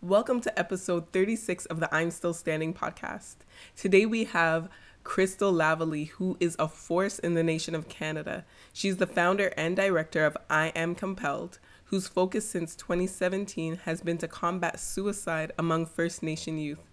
Welcome 0.00 0.40
to 0.42 0.56
episode 0.56 1.12
36 1.12 1.66
of 1.66 1.80
the 1.80 1.92
I'm 1.92 2.12
Still 2.12 2.32
Standing 2.32 2.72
podcast. 2.72 3.34
Today 3.74 4.06
we 4.06 4.26
have 4.26 4.68
Crystal 5.02 5.52
Lavallee, 5.52 6.10
who 6.10 6.36
is 6.38 6.54
a 6.56 6.68
force 6.68 7.18
in 7.18 7.34
the 7.34 7.42
nation 7.42 7.74
of 7.74 7.88
Canada. 7.88 8.44
She's 8.72 8.98
the 8.98 9.08
founder 9.08 9.52
and 9.56 9.74
director 9.74 10.24
of 10.24 10.36
I 10.48 10.68
Am 10.76 10.94
Compelled, 10.94 11.58
whose 11.86 12.06
focus 12.06 12.48
since 12.48 12.76
2017 12.76 13.80
has 13.86 14.00
been 14.00 14.18
to 14.18 14.28
combat 14.28 14.78
suicide 14.78 15.50
among 15.58 15.86
First 15.86 16.22
Nation 16.22 16.58
youth. 16.58 16.92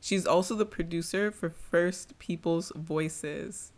She's 0.00 0.26
also 0.26 0.54
the 0.54 0.64
producer 0.64 1.30
for 1.30 1.50
First 1.50 2.18
People's 2.18 2.72
Voices. 2.74 3.72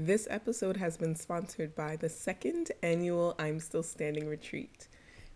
This 0.00 0.28
episode 0.30 0.76
has 0.76 0.96
been 0.96 1.16
sponsored 1.16 1.74
by 1.74 1.96
the 1.96 2.08
second 2.08 2.70
annual 2.84 3.34
I'm 3.36 3.58
Still 3.58 3.82
Standing 3.82 4.28
retreat. 4.28 4.86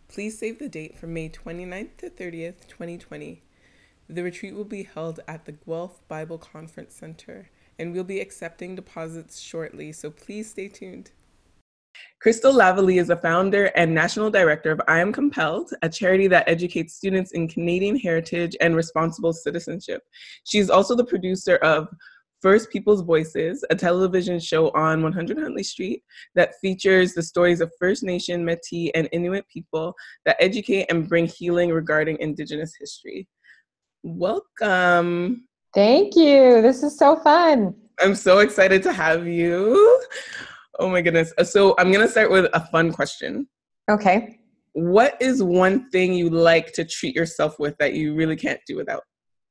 Please 0.06 0.38
save 0.38 0.60
the 0.60 0.68
date 0.68 0.96
from 0.96 1.12
May 1.12 1.30
29th 1.30 1.96
to 1.96 2.08
30th, 2.10 2.68
2020. 2.68 3.42
The 4.08 4.22
retreat 4.22 4.54
will 4.54 4.62
be 4.62 4.84
held 4.84 5.18
at 5.26 5.46
the 5.46 5.50
Guelph 5.66 6.06
Bible 6.06 6.38
Conference 6.38 6.94
Center, 6.94 7.50
and 7.76 7.92
we'll 7.92 8.04
be 8.04 8.20
accepting 8.20 8.76
deposits 8.76 9.40
shortly, 9.40 9.90
so 9.90 10.12
please 10.12 10.50
stay 10.50 10.68
tuned. 10.68 11.10
Crystal 12.20 12.54
Lavallee 12.54 13.00
is 13.00 13.10
a 13.10 13.16
founder 13.16 13.64
and 13.74 13.92
national 13.92 14.30
director 14.30 14.70
of 14.70 14.80
I 14.86 15.00
Am 15.00 15.12
Compelled, 15.12 15.72
a 15.82 15.88
charity 15.88 16.28
that 16.28 16.48
educates 16.48 16.94
students 16.94 17.32
in 17.32 17.48
Canadian 17.48 17.98
heritage 17.98 18.56
and 18.60 18.76
responsible 18.76 19.32
citizenship. 19.32 20.04
She's 20.44 20.70
also 20.70 20.94
the 20.94 21.04
producer 21.04 21.56
of 21.56 21.88
First 22.42 22.70
People's 22.70 23.02
Voices, 23.02 23.64
a 23.70 23.76
television 23.76 24.40
show 24.40 24.70
on 24.72 25.00
100 25.00 25.38
Huntley 25.38 25.62
Street 25.62 26.02
that 26.34 26.54
features 26.60 27.14
the 27.14 27.22
stories 27.22 27.60
of 27.60 27.70
First 27.78 28.02
Nation, 28.02 28.44
Metis, 28.44 28.90
and 28.96 29.08
Inuit 29.12 29.46
people 29.48 29.94
that 30.26 30.36
educate 30.40 30.86
and 30.90 31.08
bring 31.08 31.26
healing 31.26 31.70
regarding 31.70 32.18
Indigenous 32.18 32.74
history. 32.78 33.28
Welcome. 34.02 35.46
Thank 35.72 36.16
you. 36.16 36.60
This 36.60 36.82
is 36.82 36.98
so 36.98 37.14
fun. 37.14 37.76
I'm 38.00 38.16
so 38.16 38.40
excited 38.40 38.82
to 38.82 38.92
have 38.92 39.26
you. 39.26 40.02
Oh 40.80 40.88
my 40.88 41.00
goodness. 41.00 41.32
Uh, 41.38 41.44
so, 41.44 41.76
I'm 41.78 41.92
going 41.92 42.04
to 42.04 42.10
start 42.10 42.30
with 42.30 42.46
a 42.54 42.66
fun 42.68 42.92
question. 42.92 43.46
Okay. 43.88 44.40
What 44.72 45.16
is 45.20 45.42
one 45.42 45.88
thing 45.90 46.12
you 46.14 46.28
like 46.28 46.72
to 46.72 46.84
treat 46.84 47.14
yourself 47.14 47.58
with 47.60 47.76
that 47.78 47.92
you 47.92 48.14
really 48.14 48.36
can't 48.36 48.60
do 48.66 48.76
without? 48.76 49.02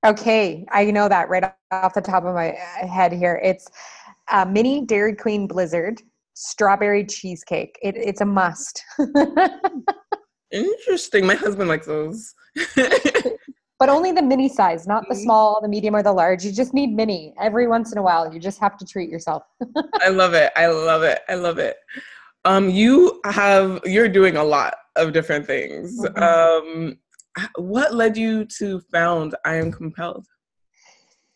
Okay, 0.06 0.66
I 0.72 0.86
know 0.86 1.08
that 1.08 1.30
right 1.30 1.44
off 1.72 1.94
the 1.94 2.02
top 2.02 2.26
of 2.26 2.34
my 2.34 2.56
head 2.88 3.14
here. 3.14 3.40
It's 3.44 3.68
a 4.32 4.46
mini 4.46 4.86
Dairy 4.86 5.16
Queen 5.16 5.48
Blizzard 5.48 6.02
strawberry 6.34 7.06
cheesecake. 7.06 7.78
It, 7.84 7.96
it's 7.96 8.22
a 8.22 8.26
must. 8.26 8.84
Interesting. 10.52 11.26
My 11.26 11.36
husband 11.36 11.70
likes 11.70 11.86
those. 11.86 12.34
but 12.76 13.90
only 13.90 14.12
the 14.12 14.22
mini 14.22 14.50
size, 14.50 14.88
not 14.88 15.04
the 15.08 15.14
mm-hmm. 15.14 15.24
small, 15.24 15.60
the 15.62 15.68
medium, 15.68 15.96
or 15.96 16.04
the 16.04 16.12
large. 16.12 16.44
You 16.44 16.52
just 16.52 16.74
need 16.74 16.94
mini 16.94 17.34
every 17.40 17.68
once 17.68 17.92
in 17.92 17.98
a 17.98 18.02
while. 18.02 18.34
You 18.34 18.40
just 18.40 18.60
have 18.60 18.78
to 18.78 18.86
treat 18.86 19.10
yourself. 19.10 19.44
I 20.02 20.10
love 20.10 20.34
it. 20.34 20.52
I 20.56 20.68
love 20.68 21.04
it. 21.04 21.20
I 21.30 21.36
love 21.36 21.60
it. 21.60 21.78
Um, 22.44 22.70
you 22.70 23.22
have 23.26 23.80
you're 23.86 24.10
doing 24.10 24.36
a 24.36 24.44
lot 24.44 24.74
of 24.96 25.14
different 25.14 25.46
things. 25.46 26.00
Mm-hmm. 26.02 26.24
Um, 26.24 26.98
what 27.56 27.94
led 27.94 28.18
you 28.18 28.46
to 28.60 28.82
found 28.92 29.36
I 29.46 29.56
Am 29.56 29.72
Compelled? 29.72 30.26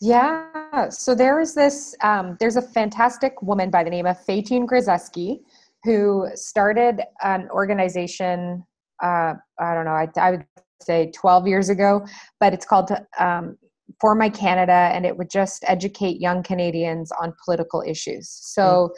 Yeah, 0.02 0.90
so 0.90 1.16
there 1.16 1.40
is 1.40 1.56
this, 1.56 1.96
um, 2.04 2.38
there's 2.40 2.58
a 2.58 2.62
fantastic 2.62 3.42
woman 3.42 3.70
by 3.70 3.84
the 3.84 3.90
name 3.90 4.06
of 4.06 4.18
Faytene 4.26 4.68
Grasseschi 4.68 5.40
who 5.84 6.28
started 6.36 7.02
an 7.24 7.48
organization, 7.50 8.64
uh, 9.02 9.34
I 9.60 9.74
don't 9.74 9.86
know, 9.86 9.92
I, 9.92 10.08
I, 10.18 10.32
would 10.32 10.46
say 10.82 11.12
12 11.12 11.48
years 11.48 11.70
ago, 11.70 12.06
but 12.40 12.54
it's 12.54 12.66
called 12.66 12.92
um, 13.20 13.58
For 14.02 14.16
My 14.16 14.30
Canada, 14.30 14.72
and 14.74 15.06
it 15.06 15.16
would 15.16 15.30
just 15.30 15.64
educate 15.68 16.20
young 16.20 16.44
Canadians 16.44 17.12
on 17.22 17.34
political 17.44 17.84
issues. 17.86 18.30
So, 18.30 18.62
mm-hmm 18.62 18.94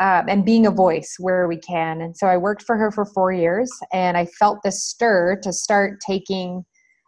um, 0.00 0.26
and 0.28 0.44
being 0.44 0.66
a 0.66 0.70
voice 0.70 1.16
where 1.18 1.48
we 1.48 1.56
can. 1.56 2.00
And 2.00 2.16
so 2.16 2.26
I 2.26 2.36
worked 2.36 2.62
for 2.62 2.76
her 2.76 2.90
for 2.90 3.04
four 3.04 3.32
years, 3.32 3.70
and 3.92 4.16
I 4.16 4.26
felt 4.26 4.58
this 4.62 4.84
stir 4.84 5.38
to 5.42 5.52
start 5.52 5.98
taking 6.06 6.64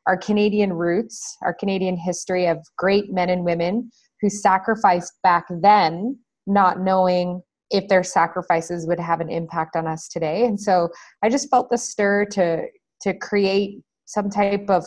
our 0.06 0.16
Canadian 0.16 0.72
roots, 0.72 1.36
our 1.42 1.54
Canadian 1.54 1.96
history 1.96 2.46
of 2.46 2.58
great 2.76 3.12
men 3.12 3.30
and 3.30 3.44
women 3.44 3.90
who 4.20 4.28
sacrificed 4.28 5.12
back 5.22 5.44
then, 5.62 6.18
not 6.46 6.80
knowing 6.80 7.42
if 7.70 7.88
their 7.88 8.02
sacrifices 8.02 8.86
would 8.86 8.98
have 8.98 9.20
an 9.20 9.30
impact 9.30 9.76
on 9.76 9.86
us 9.86 10.08
today. 10.08 10.44
And 10.44 10.60
so 10.60 10.88
I 11.22 11.28
just 11.28 11.48
felt 11.50 11.70
the 11.70 11.78
stir 11.78 12.24
to 12.32 12.66
to 13.02 13.14
create 13.14 13.80
some 14.04 14.28
type 14.28 14.68
of 14.68 14.86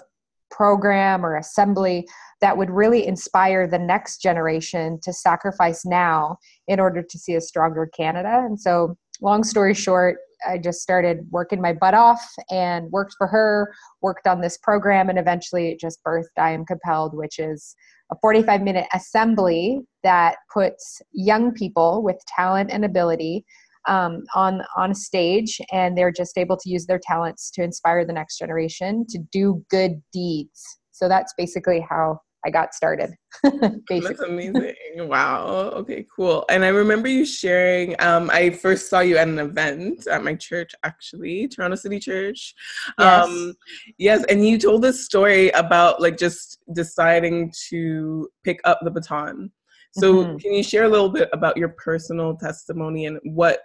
program 0.54 1.26
or 1.26 1.36
assembly 1.36 2.08
that 2.42 2.58
would 2.58 2.70
really 2.70 3.06
inspire 3.06 3.68
the 3.68 3.80
next 3.80 4.22
generation 4.22 5.00
to 5.02 5.12
sacrifice 5.12 5.86
now 5.86 6.38
in 6.68 6.80
order 6.80 7.02
to 7.02 7.18
see 7.18 7.36
a 7.36 7.42
stronger 7.42 7.90
Canada. 7.96 8.44
And 8.46 8.60
so, 8.60 8.96
long 9.22 9.44
story 9.44 9.74
short, 9.74 10.18
I 10.48 10.58
just 10.58 10.82
started 10.82 11.26
working 11.32 11.62
my 11.62 11.74
butt 11.74 11.94
off 11.94 12.22
and 12.52 12.92
worked 12.92 13.16
for 13.18 13.28
her, 13.28 13.74
worked 14.02 14.28
on 14.28 14.42
this 14.42 14.58
program, 14.58 15.10
and 15.10 15.18
eventually 15.18 15.70
it 15.70 15.80
just 15.80 16.04
birthed 16.04 16.38
I 16.38 16.52
Am 16.52 16.66
Compelled, 16.66 17.16
which 17.16 17.40
is 17.40 17.76
a 18.12 18.16
45 18.22 18.62
minute 18.62 18.88
assembly 18.94 19.82
that 20.04 20.36
puts 20.54 21.02
young 21.14 21.54
people 21.54 22.04
with 22.04 22.18
talent 22.28 22.72
and 22.72 22.84
ability 22.84 23.46
um, 23.88 24.24
on 24.36 24.62
on 24.76 24.92
a 24.92 24.96
stage 24.96 25.60
and 25.72 25.98
they're 25.98 26.12
just 26.12 26.38
able 26.38 26.58
to 26.58 26.70
use 26.70 26.86
their 26.86 27.00
talents 27.02 27.52
to 27.52 27.64
inspire 27.64 28.06
the 28.06 28.14
next 28.14 28.38
generation 28.38 29.06
to 29.10 29.20
do 29.32 29.64
good 29.70 30.02
deeds 30.12 30.80
so 30.92 31.10
that's 31.10 31.34
basically 31.38 31.86
how 31.88 32.20
I 32.46 32.50
got 32.50 32.74
started. 32.74 33.12
That's 33.44 34.20
amazing. 34.20 34.76
Wow. 34.98 35.72
Okay, 35.76 36.06
cool. 36.14 36.44
And 36.50 36.66
I 36.66 36.70
remember 36.70 37.08
you 37.08 37.26
sharing, 37.26 37.96
um, 38.00 38.30
I 38.32 38.50
first 38.50 38.90
saw 38.90 39.00
you 39.00 39.18
at 39.18 39.28
an 39.28 39.40
event 39.40 40.08
at 40.08 40.24
my 40.24 40.36
church, 40.36 40.72
actually, 40.84 41.48
Toronto 41.48 41.76
City 41.76 42.00
Church. 42.00 42.54
Yes. 43.00 43.26
Um, 43.26 43.54
yes. 43.98 44.26
And 44.26 44.46
you 44.46 44.58
told 44.58 44.82
this 44.82 45.06
story 45.06 45.50
about 45.52 46.02
like 46.02 46.18
just 46.18 46.60
deciding 46.74 47.54
to 47.70 48.30
pick 48.44 48.60
up 48.66 48.80
the 48.84 48.92
baton. 48.92 49.52
So 49.94 50.14
mm-hmm. 50.14 50.38
can 50.38 50.54
you 50.54 50.64
share 50.64 50.84
a 50.84 50.90
little 50.90 51.10
bit 51.10 51.30
about 51.34 51.56
your 51.56 51.70
personal 51.70 52.36
testimony 52.36 53.06
and 53.06 53.20
what, 53.24 53.62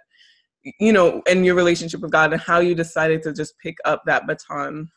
you 0.79 0.93
know, 0.93 1.21
and 1.29 1.45
your 1.45 1.55
relationship 1.55 2.01
with 2.01 2.11
God 2.11 2.33
and 2.33 2.41
how 2.41 2.59
you 2.59 2.75
decided 2.75 3.23
to 3.23 3.33
just 3.33 3.57
pick 3.59 3.77
up 3.85 4.03
that 4.05 4.27
baton? 4.27 4.89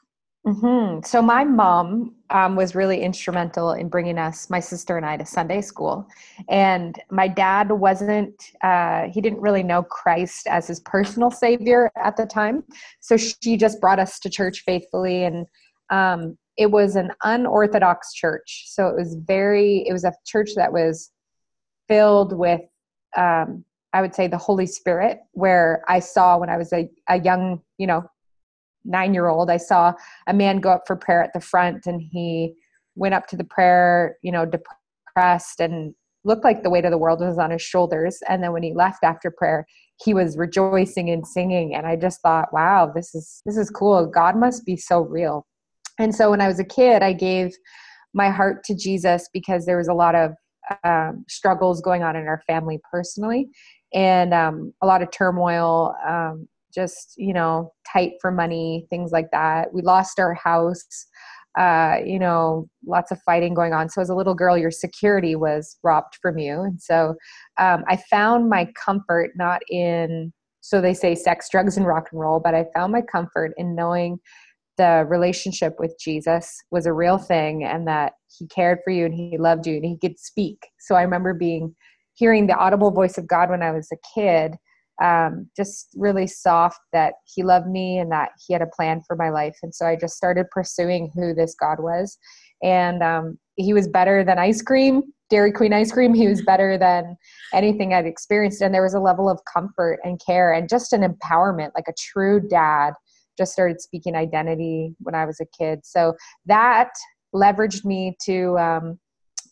Mm-hmm. 0.45 1.05
So 1.05 1.23
my 1.23 1.45
mom 1.45 2.17
um, 2.31 2.57
was 2.57 2.75
really 2.75 3.01
instrumental 3.01 3.75
in 3.75 3.89
bringing 3.89 4.19
us, 4.19 4.51
my 4.51 4.59
sister 4.59 4.97
and 4.97 5.07
I, 5.07 5.17
to 5.17 5.25
Sunday 5.25 5.61
school. 5.61 6.09
And 6.49 7.01
my 7.13 7.29
dad 7.29 7.71
wasn't, 7.71 8.35
uh, 8.65 9.03
he 9.13 9.21
didn't 9.21 9.41
really 9.41 9.63
know 9.63 9.85
Christ 9.85 10.49
as 10.49 10.67
his 10.67 10.81
personal 10.81 11.31
savior 11.31 11.93
at 11.97 12.17
the 12.17 12.27
time. 12.27 12.65
So 12.99 13.17
she 13.17 13.57
just 13.57 13.81
brought 13.81 14.01
us 14.01 14.19
to 14.19 14.29
church 14.29 14.65
faithfully. 14.67 15.25
And 15.25 15.47
um, 15.91 16.37
it 16.57 16.73
was 16.73 16.97
an 16.97 17.13
unorthodox 17.23 18.13
church. 18.13 18.65
So 18.67 18.89
it 18.89 18.97
was 18.97 19.15
very, 19.15 19.87
it 19.87 19.93
was 19.93 20.05
a 20.05 20.13
church 20.27 20.51
that 20.57 20.73
was 20.73 21.13
filled 21.87 22.37
with, 22.37 22.63
um, 23.17 23.65
I 23.93 24.01
would 24.01 24.15
say, 24.15 24.27
the 24.27 24.39
Holy 24.39 24.67
Spirit, 24.67 25.21
where 25.33 25.83
I 25.89 26.01
saw 26.01 26.39
when 26.39 26.49
I 26.49 26.57
was 26.57 26.73
a, 26.73 26.89
a 27.09 27.21
young, 27.21 27.61
you 27.79 27.87
know, 27.87 28.05
nine 28.85 29.15
year 29.15 29.29
old, 29.29 29.51
I 29.51 29.57
saw 29.57 29.93
a 30.27 30.35
man 30.35 30.61
go 30.61 30.71
up 30.71 30.85
for 30.87 30.97
prayer 30.97 31.23
at 31.23 31.33
the 31.33 31.41
front 31.41 31.87
and 31.87 32.01
he 32.01 32.55
went 32.95 33.15
up 33.15 33.27
to 33.29 33.37
the 33.37 33.45
prayer, 33.45 34.17
you 34.23 34.33
know, 34.33 34.47
depressed 34.47 35.61
and 35.61 35.95
looked 36.25 36.45
like 36.45 36.63
the 36.63 36.71
weight 36.71 36.85
of 36.85 36.91
the 36.91 36.99
world 36.99 37.21
was 37.21 37.39
on 37.39 37.51
his 37.51 37.63
shoulders. 37.63 38.19
And 38.29 38.43
then 38.43 38.53
when 38.53 38.63
he 38.63 38.73
left 38.73 39.03
after 39.03 39.31
prayer, 39.31 39.67
he 40.05 40.15
was 40.15 40.37
rejoicing 40.37 41.11
and 41.11 41.27
singing. 41.27 41.75
And 41.75 41.87
I 41.87 41.97
just 41.97 42.21
thought, 42.21 42.53
wow, 42.53 42.91
this 42.95 43.15
is 43.15 43.43
this 43.45 43.57
is 43.57 43.71
cool. 43.71 44.07
God 44.07 44.37
must 44.37 44.65
be 44.65 44.77
so 44.77 45.01
real. 45.03 45.47
And 45.99 46.15
so 46.15 46.31
when 46.31 46.41
I 46.41 46.49
was 46.49 46.59
a 46.59 46.65
kid, 46.65 47.03
I 47.03 47.13
gave 47.13 47.55
my 48.15 48.31
heart 48.31 48.65
to 48.65 48.75
Jesus 48.75 49.29
because 49.33 49.67
there 49.67 49.77
was 49.77 49.89
a 49.89 49.95
lot 49.95 50.15
of 50.15 50.33
um, 50.85 51.25
struggles 51.29 51.81
going 51.81 52.03
on 52.03 52.17
in 52.17 52.27
our 52.27 52.43
family 52.47 52.81
personally 52.91 53.49
and 53.95 54.33
um, 54.35 54.73
a 54.83 54.87
lot 54.87 55.03
of 55.03 55.11
turmoil 55.11 55.95
um, 56.07 56.49
just 56.75 57.15
you 57.17 57.35
know 57.35 57.73
tight 57.91 58.13
for 58.21 58.31
money 58.31 58.87
things 58.91 59.13
like 59.13 59.31
that. 59.33 59.73
We 59.73 59.83
lost 59.83 60.19
our 60.19 60.35
house 60.35 61.07
uh, 61.59 61.97
you 62.05 62.19
know 62.19 62.69
lots 62.87 63.11
of 63.11 63.21
fighting 63.23 63.55
going 63.55 63.73
on. 63.73 63.89
So 63.89 64.01
as 64.01 64.09
a 64.09 64.15
little 64.15 64.35
girl 64.35 64.57
your 64.57 64.71
security 64.71 65.37
was 65.37 65.79
robbed 65.83 66.17
from 66.23 66.39
you. 66.39 66.63
And 66.63 66.81
so 66.81 67.15
um, 67.59 67.85
i 67.89 67.97
found 68.11 68.49
my 68.49 68.69
comfort 68.83 69.33
not 69.37 69.61
in 69.71 70.33
so 70.61 70.81
they 70.81 70.95
say 70.95 71.15
sex 71.15 71.49
drugs 71.51 71.77
and 71.77 71.87
rock 71.87 72.09
and 72.13 72.21
roll 72.21 72.41
but 72.41 72.55
i 72.55 72.65
found 72.75 72.93
my 72.93 73.03
comfort 73.03 73.53
in 73.57 73.75
knowing 73.75 74.19
the 74.79 75.05
relationship 75.09 75.75
with 75.79 75.95
jesus 76.01 76.57
was 76.71 76.87
a 76.87 76.93
real 76.93 77.19
thing 77.19 77.65
and 77.65 77.87
that 77.87 78.15
he 78.39 78.47
cared 78.47 78.79
for 78.85 78.91
you 78.91 79.05
and 79.05 79.15
he 79.15 79.37
loved 79.39 79.67
you 79.67 79.77
and 79.77 79.85
he 79.85 79.99
could 79.99 80.19
speak. 80.19 80.69
So 80.79 80.95
i 80.95 81.03
remember 81.03 81.35
being 81.35 81.75
hearing 82.15 82.47
the 82.47 82.57
audible 82.57 82.91
voice 82.91 83.19
of 83.19 83.27
God 83.27 83.51
when 83.51 83.63
I 83.63 83.71
was 83.71 83.89
a 83.93 83.97
kid, 84.15 84.55
um, 85.03 85.49
just 85.57 85.89
really 85.97 86.27
soft 86.27 86.79
that 86.93 87.15
He 87.35 87.43
loved 87.43 87.69
me 87.69 87.99
and 87.99 88.13
that 88.13 88.31
He 88.47 88.53
had 88.53 88.63
a 88.63 88.67
plan 88.67 89.03
for 89.07 89.17
my 89.17 89.31
life. 89.31 89.57
And 89.63 89.75
so 89.75 89.87
I 89.87 89.97
just 89.97 90.17
started 90.17 90.51
pursuing 90.51 91.11
who 91.15 91.35
this 91.35 91.55
God 91.55 91.81
was. 91.81 92.19
And 92.63 93.03
um, 93.03 93.39
He 93.57 93.73
was 93.73 93.89
better 93.89 94.25
than 94.25 94.39
ice 94.39 94.63
cream, 94.63 95.03
Dairy 95.31 95.51
Queen 95.51 95.73
ice 95.73 95.91
cream. 95.91 96.15
He 96.15 96.29
was 96.29 96.43
better 96.43 96.77
than 96.77 97.17
anything 97.55 97.95
I'd 97.95 98.07
experienced. 98.07 98.61
And 98.61 98.75
there 98.75 98.83
was 98.83 98.95
a 98.95 99.01
level 99.01 99.31
of 99.31 99.41
comfort 99.53 99.99
and 100.05 100.21
care 100.25 100.53
and 100.53 100.69
just 100.69 100.93
an 100.93 101.03
empowerment, 101.03 101.71
like 101.75 101.89
a 101.89 101.95
true 101.99 102.41
dad. 102.47 102.93
Just 103.39 103.55
started 103.55 103.81
speaking 103.81 104.15
identity 104.15 104.95
when 105.01 105.15
I 105.15 105.25
was 105.25 105.41
a 105.41 105.47
kid. 105.59 105.81
So 105.85 106.15
that 106.45 106.91
leveraged 107.35 107.87
me 107.87 108.15
to 108.27 108.59
um, 108.59 108.99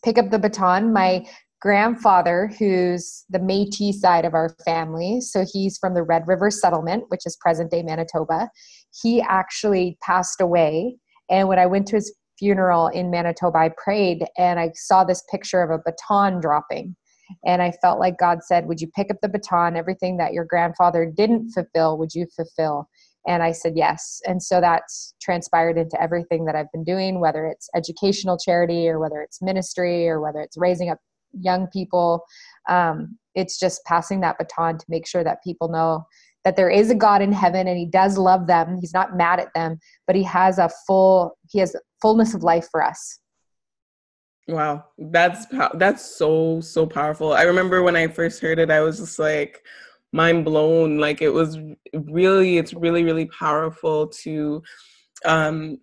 pick 0.05 0.19
up 0.19 0.29
the 0.29 0.37
baton. 0.37 0.93
My 0.93 1.25
grandfather, 1.61 2.51
who's 2.57 3.23
the 3.29 3.39
Metis 3.39 4.01
side 4.01 4.25
of 4.25 4.33
our 4.33 4.49
family, 4.65 5.21
so 5.21 5.45
he's 5.51 5.77
from 5.77 5.93
the 5.93 6.03
Red 6.03 6.27
River 6.27 6.49
Settlement, 6.49 7.05
which 7.09 7.21
is 7.25 7.37
present 7.39 7.71
day 7.71 7.83
Manitoba, 7.83 8.49
he 9.01 9.21
actually 9.21 9.97
passed 10.01 10.41
away. 10.41 10.97
And 11.29 11.47
when 11.47 11.59
I 11.59 11.67
went 11.67 11.87
to 11.87 11.97
his 11.97 12.13
funeral 12.37 12.87
in 12.87 13.11
Manitoba, 13.11 13.59
I 13.59 13.69
prayed 13.77 14.25
and 14.37 14.59
I 14.59 14.71
saw 14.75 15.03
this 15.03 15.23
picture 15.29 15.61
of 15.61 15.69
a 15.69 15.81
baton 15.85 16.41
dropping. 16.41 16.95
And 17.45 17.61
I 17.61 17.71
felt 17.81 17.99
like 17.99 18.17
God 18.17 18.39
said, 18.43 18.65
Would 18.65 18.81
you 18.81 18.87
pick 18.93 19.09
up 19.09 19.17
the 19.21 19.29
baton? 19.29 19.77
Everything 19.77 20.17
that 20.17 20.33
your 20.33 20.43
grandfather 20.43 21.05
didn't 21.05 21.51
fulfill, 21.51 21.97
would 21.97 22.13
you 22.13 22.25
fulfill? 22.35 22.89
And 23.27 23.43
I 23.43 23.51
said 23.51 23.73
yes. 23.75 24.19
And 24.25 24.41
so 24.41 24.59
that's 24.59 25.13
transpired 25.21 25.77
into 25.77 26.01
everything 26.01 26.45
that 26.45 26.55
I've 26.55 26.71
been 26.73 26.83
doing, 26.83 27.19
whether 27.19 27.45
it's 27.45 27.69
educational 27.75 28.37
charity 28.37 28.89
or 28.89 28.99
whether 28.99 29.21
it's 29.21 29.41
ministry 29.41 30.09
or 30.09 30.19
whether 30.19 30.41
it's 30.41 30.57
raising 30.57 30.89
up 30.89 30.97
young 31.33 31.67
people. 31.67 32.23
Um, 32.69 33.17
it's 33.35 33.59
just 33.59 33.83
passing 33.85 34.21
that 34.21 34.37
baton 34.37 34.77
to 34.77 34.85
make 34.89 35.07
sure 35.07 35.23
that 35.23 35.43
people 35.43 35.69
know 35.69 36.05
that 36.43 36.55
there 36.55 36.69
is 36.69 36.89
a 36.89 36.95
God 36.95 37.21
in 37.21 37.31
heaven 37.31 37.67
and 37.67 37.77
he 37.77 37.85
does 37.85 38.17
love 38.17 38.47
them. 38.47 38.77
He's 38.79 38.93
not 38.93 39.15
mad 39.15 39.39
at 39.39 39.53
them, 39.53 39.79
but 40.07 40.15
he 40.15 40.23
has 40.23 40.57
a 40.57 40.69
full, 40.87 41.37
he 41.49 41.59
has 41.59 41.75
fullness 42.01 42.33
of 42.33 42.43
life 42.43 42.67
for 42.71 42.83
us. 42.83 43.19
Wow, 44.47 44.85
that's 44.97 45.45
that's 45.75 46.03
so 46.03 46.59
so 46.61 46.85
powerful. 46.85 47.31
I 47.31 47.43
remember 47.43 47.83
when 47.83 47.95
I 47.95 48.07
first 48.07 48.41
heard 48.41 48.57
it, 48.57 48.71
I 48.71 48.81
was 48.81 48.97
just 48.97 49.19
like, 49.19 49.63
mind 50.13 50.43
blown 50.45 50.97
like 50.97 51.21
it 51.21 51.29
was 51.29 51.57
really 51.93 52.57
it's 52.57 52.73
really 52.73 53.03
really 53.03 53.25
powerful 53.27 54.07
to 54.07 54.61
um 55.25 55.77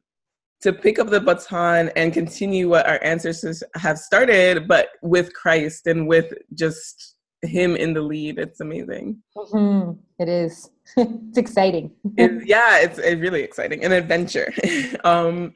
to 0.60 0.72
pick 0.72 0.99
up 0.99 1.08
the 1.08 1.20
baton 1.20 1.90
and 1.96 2.12
continue 2.12 2.69
what 2.69 2.87
our 2.87 3.02
ancestors 3.02 3.62
have 3.75 3.99
started 3.99 4.66
but 4.66 4.88
with 5.02 5.32
christ 5.34 5.87
and 5.87 6.06
with 6.08 6.32
just 6.55 7.16
him 7.43 7.76
in 7.76 7.94
the 7.94 8.00
lead 8.00 8.38
it's 8.38 8.60
amazing. 8.60 9.22
Mm-hmm. 9.37 9.93
it 10.19 10.28
is. 10.28 10.70
It's 10.96 11.38
exciting. 11.38 11.93
It, 12.16 12.46
yeah 12.46 12.78
it's, 12.78 12.99
it's 12.99 13.20
really 13.20 13.43
exciting 13.43 13.84
an 13.84 13.93
adventure. 13.93 14.52
Um 15.05 15.55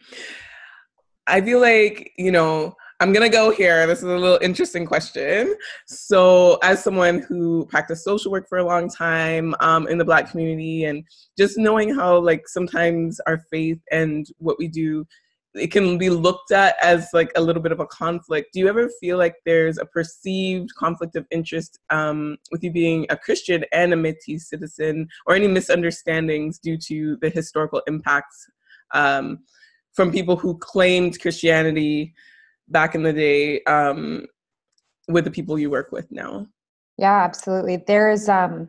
i 1.27 1.41
feel 1.41 1.61
like 1.61 2.13
you 2.19 2.33
know 2.33 2.75
I'm 3.03 3.13
gonna 3.13 3.29
go 3.29 3.51
here. 3.51 3.85
This 3.89 3.99
is 3.99 4.05
a 4.05 4.17
little 4.17 4.39
interesting 4.41 4.87
question. 4.87 5.57
So, 5.89 6.61
as 6.63 6.85
someone 6.85 7.19
who 7.19 7.67
practiced 7.67 8.05
social 8.05 8.31
work 8.31 8.49
for 8.49 8.59
a 8.59 8.65
long 8.65 8.89
time 8.89 9.57
um, 9.59 9.89
in 9.89 9.99
the 9.99 10.05
Black 10.05 10.31
community, 10.31 10.85
and 10.85 11.03
just 11.37 11.59
knowing 11.59 11.93
how 11.93 12.19
like 12.19 12.47
sometimes 12.47 13.19
our 13.27 13.39
faith 13.51 13.81
and 13.91 14.29
what 14.39 14.57
we 14.57 14.69
do, 14.69 15.05
it 15.55 15.73
can 15.73 15.99
be 15.99 16.11
looked 16.11 16.53
at 16.53 16.77
as 16.81 17.09
like 17.13 17.33
a 17.35 17.41
little 17.41 17.61
bit 17.61 17.73
of 17.73 17.81
a 17.81 17.87
conflict. 17.87 18.51
Do 18.53 18.61
you 18.61 18.69
ever 18.69 18.89
feel 19.01 19.19
like 19.19 19.35
there's 19.45 19.79
a 19.79 19.85
perceived 19.85 20.73
conflict 20.77 21.17
of 21.17 21.27
interest 21.33 21.81
um, 21.91 22.37
with 22.53 22.63
you 22.63 22.71
being 22.71 23.07
a 23.11 23.17
Christian 23.17 23.65
and 23.73 23.93
a 23.93 23.97
Métis 23.97 24.43
citizen, 24.43 25.09
or 25.27 25.35
any 25.35 25.49
misunderstandings 25.49 26.61
due 26.61 26.79
to 26.87 27.17
the 27.21 27.31
historical 27.31 27.83
impacts 27.89 28.49
um, 28.95 29.41
from 29.93 30.13
people 30.13 30.37
who 30.37 30.57
claimed 30.59 31.21
Christianity? 31.21 32.15
Back 32.73 32.95
in 32.95 33.03
the 33.03 33.13
day 33.13 33.63
um, 33.65 34.27
with 35.09 35.25
the 35.25 35.31
people 35.31 35.59
you 35.59 35.71
work 35.71 35.93
with 35.93 36.11
now? 36.11 36.47
Yeah, 36.99 37.23
absolutely. 37.23 37.77
There's, 37.87 38.29
um, 38.29 38.69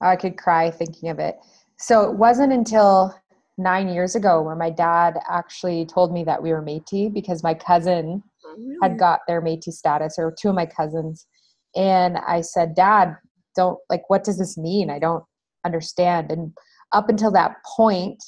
I 0.00 0.16
could 0.16 0.38
cry 0.38 0.70
thinking 0.70 1.08
of 1.08 1.18
it. 1.18 1.36
So 1.78 2.10
it 2.10 2.16
wasn't 2.16 2.52
until 2.52 3.14
nine 3.58 3.88
years 3.88 4.14
ago 4.14 4.42
where 4.42 4.56
my 4.56 4.70
dad 4.70 5.18
actually 5.28 5.86
told 5.86 6.12
me 6.12 6.24
that 6.24 6.42
we 6.42 6.52
were 6.52 6.62
Métis 6.62 7.12
because 7.12 7.42
my 7.42 7.54
cousin 7.54 8.22
oh, 8.44 8.56
really? 8.56 8.76
had 8.82 8.98
got 8.98 9.20
their 9.26 9.42
Métis 9.42 9.74
status, 9.74 10.16
or 10.18 10.34
two 10.38 10.48
of 10.48 10.54
my 10.54 10.66
cousins. 10.66 11.26
And 11.76 12.18
I 12.18 12.40
said, 12.40 12.74
Dad, 12.74 13.16
don't 13.54 13.78
like, 13.88 14.08
what 14.08 14.24
does 14.24 14.38
this 14.38 14.56
mean? 14.56 14.90
I 14.90 14.98
don't 14.98 15.24
understand. 15.64 16.32
And 16.32 16.52
up 16.92 17.08
until 17.08 17.30
that 17.32 17.56
point, 17.76 18.22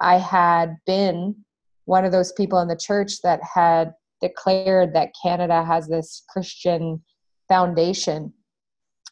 I 0.00 0.16
had 0.16 0.76
been 0.86 1.36
one 1.84 2.04
of 2.04 2.12
those 2.12 2.32
people 2.32 2.58
in 2.60 2.68
the 2.68 2.76
church 2.76 3.20
that 3.22 3.40
had 3.42 3.92
declared 4.20 4.94
that 4.94 5.12
Canada 5.20 5.64
has 5.64 5.88
this 5.88 6.22
Christian 6.28 7.02
foundation. 7.48 8.32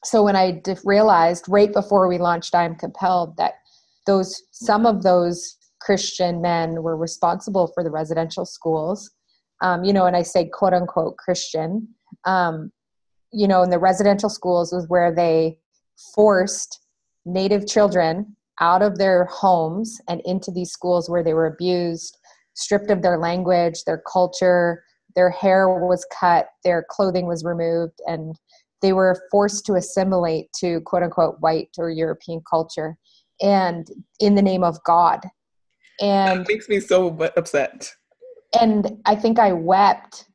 So 0.04 0.22
when 0.22 0.36
I 0.36 0.62
realized 0.84 1.46
right 1.48 1.72
before 1.72 2.08
we 2.08 2.18
launched 2.18 2.54
I 2.54 2.64
Am 2.64 2.76
Compelled 2.76 3.36
that 3.36 3.54
those 4.06 4.42
some 4.52 4.86
of 4.86 5.02
those 5.02 5.56
Christian 5.80 6.40
men 6.40 6.82
were 6.82 6.96
responsible 6.96 7.70
for 7.74 7.82
the 7.82 7.90
residential 7.90 8.44
schools, 8.44 9.10
um, 9.60 9.84
you 9.84 9.92
know, 9.92 10.06
and 10.06 10.16
I 10.16 10.22
say 10.22 10.46
quote 10.46 10.72
unquote 10.72 11.16
Christian, 11.16 11.88
um, 12.24 12.70
you 13.32 13.48
know, 13.48 13.62
in 13.62 13.70
the 13.70 13.78
residential 13.78 14.30
schools 14.30 14.72
was 14.72 14.88
where 14.88 15.14
they 15.14 15.58
forced 16.14 16.80
Native 17.24 17.66
children 17.66 18.36
out 18.60 18.82
of 18.82 18.98
their 18.98 19.26
homes 19.26 20.00
and 20.08 20.20
into 20.24 20.50
these 20.50 20.70
schools 20.70 21.08
where 21.08 21.22
they 21.22 21.34
were 21.34 21.46
abused, 21.46 22.18
stripped 22.54 22.90
of 22.90 23.02
their 23.02 23.18
language, 23.18 23.84
their 23.84 24.02
culture, 24.10 24.82
their 25.18 25.30
hair 25.30 25.68
was 25.68 26.06
cut, 26.16 26.46
their 26.62 26.86
clothing 26.88 27.26
was 27.26 27.42
removed, 27.42 28.00
and 28.06 28.36
they 28.82 28.92
were 28.92 29.20
forced 29.32 29.66
to 29.66 29.74
assimilate 29.74 30.46
to 30.60 30.80
quote 30.82 31.02
unquote 31.02 31.40
white 31.40 31.70
or 31.76 31.90
European 31.90 32.40
culture 32.48 32.96
and 33.42 33.88
in 34.20 34.36
the 34.36 34.42
name 34.42 34.62
of 34.62 34.78
God. 34.84 35.26
And 36.00 36.42
that 36.42 36.48
makes 36.48 36.68
me 36.68 36.78
so 36.78 37.08
upset. 37.36 37.90
And 38.60 39.00
I 39.06 39.16
think 39.16 39.40
I 39.40 39.52
wept 39.52 40.26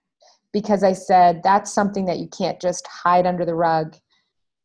because 0.52 0.84
I 0.84 0.92
said, 0.92 1.42
that's 1.46 1.72
something 1.72 2.04
that 2.08 2.20
you 2.20 2.28
can't 2.28 2.60
just 2.60 2.86
hide 2.86 3.26
under 3.26 3.46
the 3.46 3.56
rug. 3.56 3.96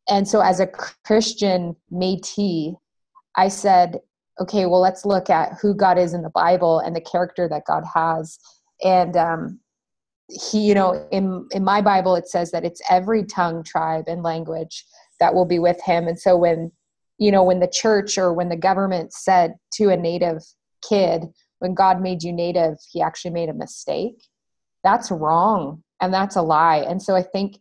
And 0.09 0.27
so, 0.27 0.41
as 0.41 0.59
a 0.59 0.67
Christian 1.05 1.77
Metis, 1.89 2.75
I 3.37 3.47
said, 3.47 4.01
okay, 4.41 4.65
well, 4.65 4.81
let's 4.81 5.05
look 5.05 5.29
at 5.29 5.53
who 5.61 5.73
God 5.73 5.97
is 5.97 6.13
in 6.13 6.23
the 6.23 6.29
Bible 6.31 6.79
and 6.79 6.93
the 6.93 7.07
character 7.09 7.47
that 7.47 7.63
God 7.65 7.85
has. 7.95 8.37
And 8.83 9.15
um, 9.15 9.59
he 10.29 10.59
you 10.59 10.73
know 10.73 11.07
in 11.11 11.47
in 11.51 11.63
my 11.63 11.81
bible 11.81 12.15
it 12.15 12.27
says 12.27 12.51
that 12.51 12.63
it's 12.63 12.81
every 12.89 13.23
tongue 13.25 13.63
tribe 13.63 14.05
and 14.07 14.21
language 14.21 14.85
that 15.19 15.33
will 15.33 15.45
be 15.45 15.59
with 15.59 15.81
him. 15.81 16.07
And 16.07 16.19
so 16.19 16.35
when 16.37 16.71
you 17.17 17.31
know 17.31 17.43
when 17.43 17.59
the 17.59 17.67
church 17.67 18.17
or 18.17 18.33
when 18.33 18.49
the 18.49 18.55
government 18.55 19.13
said 19.13 19.55
to 19.73 19.89
a 19.89 19.97
native 19.97 20.41
kid 20.87 21.25
when 21.59 21.73
god 21.73 22.01
made 22.01 22.23
you 22.23 22.31
native 22.31 22.77
he 22.89 23.01
actually 23.01 23.31
made 23.31 23.49
a 23.49 23.53
mistake 23.53 24.23
that's 24.81 25.11
wrong 25.11 25.83
and 26.01 26.13
that's 26.13 26.37
a 26.37 26.41
lie. 26.41 26.77
And 26.77 27.01
so 27.01 27.15
i 27.15 27.21
think 27.21 27.59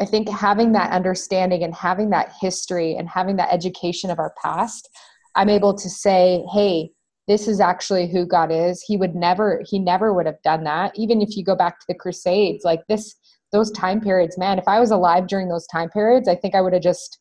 i 0.00 0.04
think 0.04 0.28
having 0.28 0.72
that 0.72 0.90
understanding 0.90 1.62
and 1.62 1.74
having 1.74 2.10
that 2.10 2.32
history 2.40 2.96
and 2.96 3.08
having 3.08 3.36
that 3.36 3.52
education 3.52 4.10
of 4.10 4.18
our 4.18 4.34
past 4.42 4.88
i'm 5.36 5.48
able 5.48 5.74
to 5.74 5.88
say 5.88 6.44
hey 6.52 6.90
this 7.28 7.46
is 7.46 7.60
actually 7.60 8.10
who 8.10 8.26
God 8.26 8.50
is. 8.50 8.82
He 8.82 8.96
would 8.96 9.14
never, 9.14 9.62
he 9.64 9.78
never 9.78 10.12
would 10.12 10.26
have 10.26 10.42
done 10.42 10.64
that. 10.64 10.92
Even 10.96 11.20
if 11.20 11.36
you 11.36 11.44
go 11.44 11.54
back 11.54 11.78
to 11.78 11.86
the 11.88 11.94
Crusades, 11.94 12.64
like 12.64 12.80
this, 12.88 13.14
those 13.52 13.70
time 13.70 14.00
periods, 14.00 14.38
man, 14.38 14.58
if 14.58 14.66
I 14.66 14.80
was 14.80 14.90
alive 14.90 15.28
during 15.28 15.48
those 15.48 15.66
time 15.68 15.88
periods, 15.90 16.28
I 16.28 16.34
think 16.34 16.54
I 16.54 16.60
would 16.60 16.72
have 16.72 16.82
just, 16.82 17.20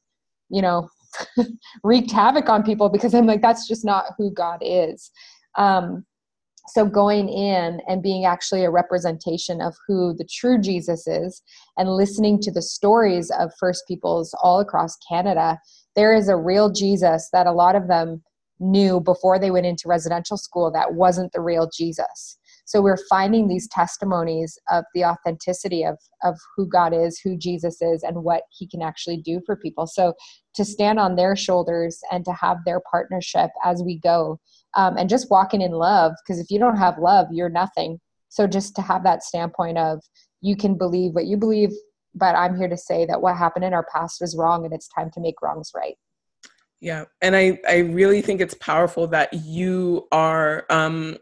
you 0.50 0.62
know, 0.62 0.90
wreaked 1.84 2.12
havoc 2.12 2.50
on 2.50 2.64
people 2.64 2.90
because 2.90 3.14
I'm 3.14 3.28
like, 3.28 3.42
that's 3.42 3.68
just 3.68 3.86
not 3.86 4.06
who 4.18 4.32
God 4.32 4.60
is. 4.62 5.12
Um, 5.58 6.06
so 6.68 6.86
going 6.86 7.28
in 7.28 7.82
and 7.88 8.04
being 8.04 8.26
actually 8.26 8.64
a 8.64 8.70
representation 8.70 9.62
of 9.62 9.76
who 9.88 10.16
the 10.18 10.28
true 10.32 10.60
Jesus 10.60 11.06
is 11.08 11.42
and 11.78 11.90
listening 11.90 12.40
to 12.42 12.52
the 12.52 12.62
stories 12.62 13.32
of 13.32 13.52
first 13.60 13.84
peoples 13.88 14.34
all 14.42 14.60
across 14.60 14.96
Canada, 15.10 15.60
there 15.96 16.14
is 16.14 16.30
a 16.30 16.38
real 16.38 16.72
Jesus 16.72 17.30
that 17.34 17.48
a 17.48 17.52
lot 17.52 17.76
of 17.76 17.88
them 17.88 18.24
knew 18.62 19.00
before 19.00 19.40
they 19.40 19.52
went 19.52 19.66
into 19.66 19.88
residential 19.88 20.38
school 20.38 20.72
that 20.72 20.94
wasn't 20.94 21.32
the 21.34 21.42
real 21.42 21.70
Jesus. 21.76 22.38
So 22.66 22.82
we're 22.82 23.00
finding 23.10 23.48
these 23.48 23.68
testimonies 23.68 24.58
of 24.70 24.86
the 24.94 25.04
authenticity 25.04 25.84
of, 25.84 25.98
of 26.24 26.38
who 26.56 26.68
God 26.68 26.94
is, 26.94 27.20
who 27.20 27.36
Jesus 27.36 27.82
is, 27.82 28.04
and 28.04 28.24
what 28.24 28.44
he 28.52 28.68
can 28.68 28.82
actually 28.82 29.18
do 29.18 29.42
for 29.46 29.58
people. 29.58 29.88
So 29.88 30.14
to 30.56 30.64
stand 30.64 31.00
on 31.00 31.16
their 31.16 31.36
shoulders 31.36 32.00
and 32.12 32.24
to 32.24 32.32
have 32.32 32.58
their 32.66 32.82
partnership 32.90 33.50
as 33.66 33.84
we 33.84 34.00
go 34.00 34.40
um, 34.76 34.96
and 34.98 35.10
just 35.10 35.30
walking 35.30 35.62
in 35.62 35.72
love, 35.72 36.14
because 36.24 36.40
if 36.40 36.50
you 36.50 36.60
don't 36.60 36.78
have 36.78 36.98
love, 36.98 37.28
you're 37.32 37.50
nothing. 37.50 38.00
So 38.30 38.48
just 38.48 38.76
to 38.76 38.82
have 38.82 39.04
that 39.04 39.24
standpoint 39.24 39.78
of 39.78 40.02
you 40.40 40.56
can 40.56 40.78
believe 40.78 41.14
what 41.14 41.26
you 41.26 41.36
believe 41.36 41.72
but 42.14 42.36
I'm 42.36 42.58
here 42.58 42.68
to 42.68 42.78
say 42.78 43.06
that 43.06 43.22
what 43.22 43.38
happened 43.38 43.66
in 43.66 43.74
our 43.74 43.86
past 43.94 44.20
was 44.20 44.36
wrong 44.38 44.66
and 44.66 44.74
it's 44.74 44.88
time 44.90 45.10
to 45.12 45.22
make 45.22 45.42
wrongs 45.42 45.72
right. 45.76 45.96
Yeah. 46.82 47.06
And 47.22 47.36
I, 47.36 47.60
I 47.70 47.78
really 47.78 48.22
think 48.22 48.42
it's 48.42 48.56
powerful 48.56 49.08
that 49.08 49.32
you 49.34 50.08
are 50.12 50.66
um, 50.72 51.16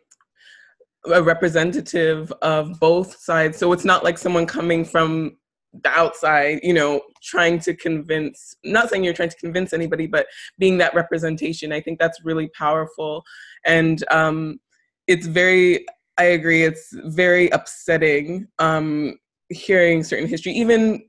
a 1.06 1.22
representative 1.22 2.32
of 2.42 2.80
both 2.80 3.20
sides. 3.20 3.58
So 3.58 3.74
it's 3.74 3.84
not 3.84 4.04
like 4.04 4.18
someone 4.18 4.46
coming 4.46 4.86
from 4.86 5.38
the 5.84 5.90
outside, 5.90 6.62
you 6.64 6.74
know, 6.74 7.02
trying 7.22 7.60
to 7.60 7.76
convince, 7.76 8.56
not 8.64 8.90
saying 8.90 9.04
you're 9.04 9.14
trying 9.14 9.30
to 9.30 9.38
convince 9.38 9.74
anybody, 9.74 10.08
but 10.08 10.28
being 10.58 10.78
that 10.78 10.96
representation. 10.96 11.74
I 11.74 11.82
think 11.82 12.00
that's 12.00 12.24
really 12.24 12.50
powerful. 12.58 13.24
And 13.66 14.04
um, 14.12 14.60
it's 15.08 15.28
very, 15.28 15.86
I 16.18 16.24
agree, 16.24 16.64
it's 16.64 16.90
very 16.94 17.50
upsetting 17.50 18.48
um, 18.60 19.20
hearing 19.50 20.04
certain 20.04 20.28
history, 20.28 20.54
even 20.54 21.04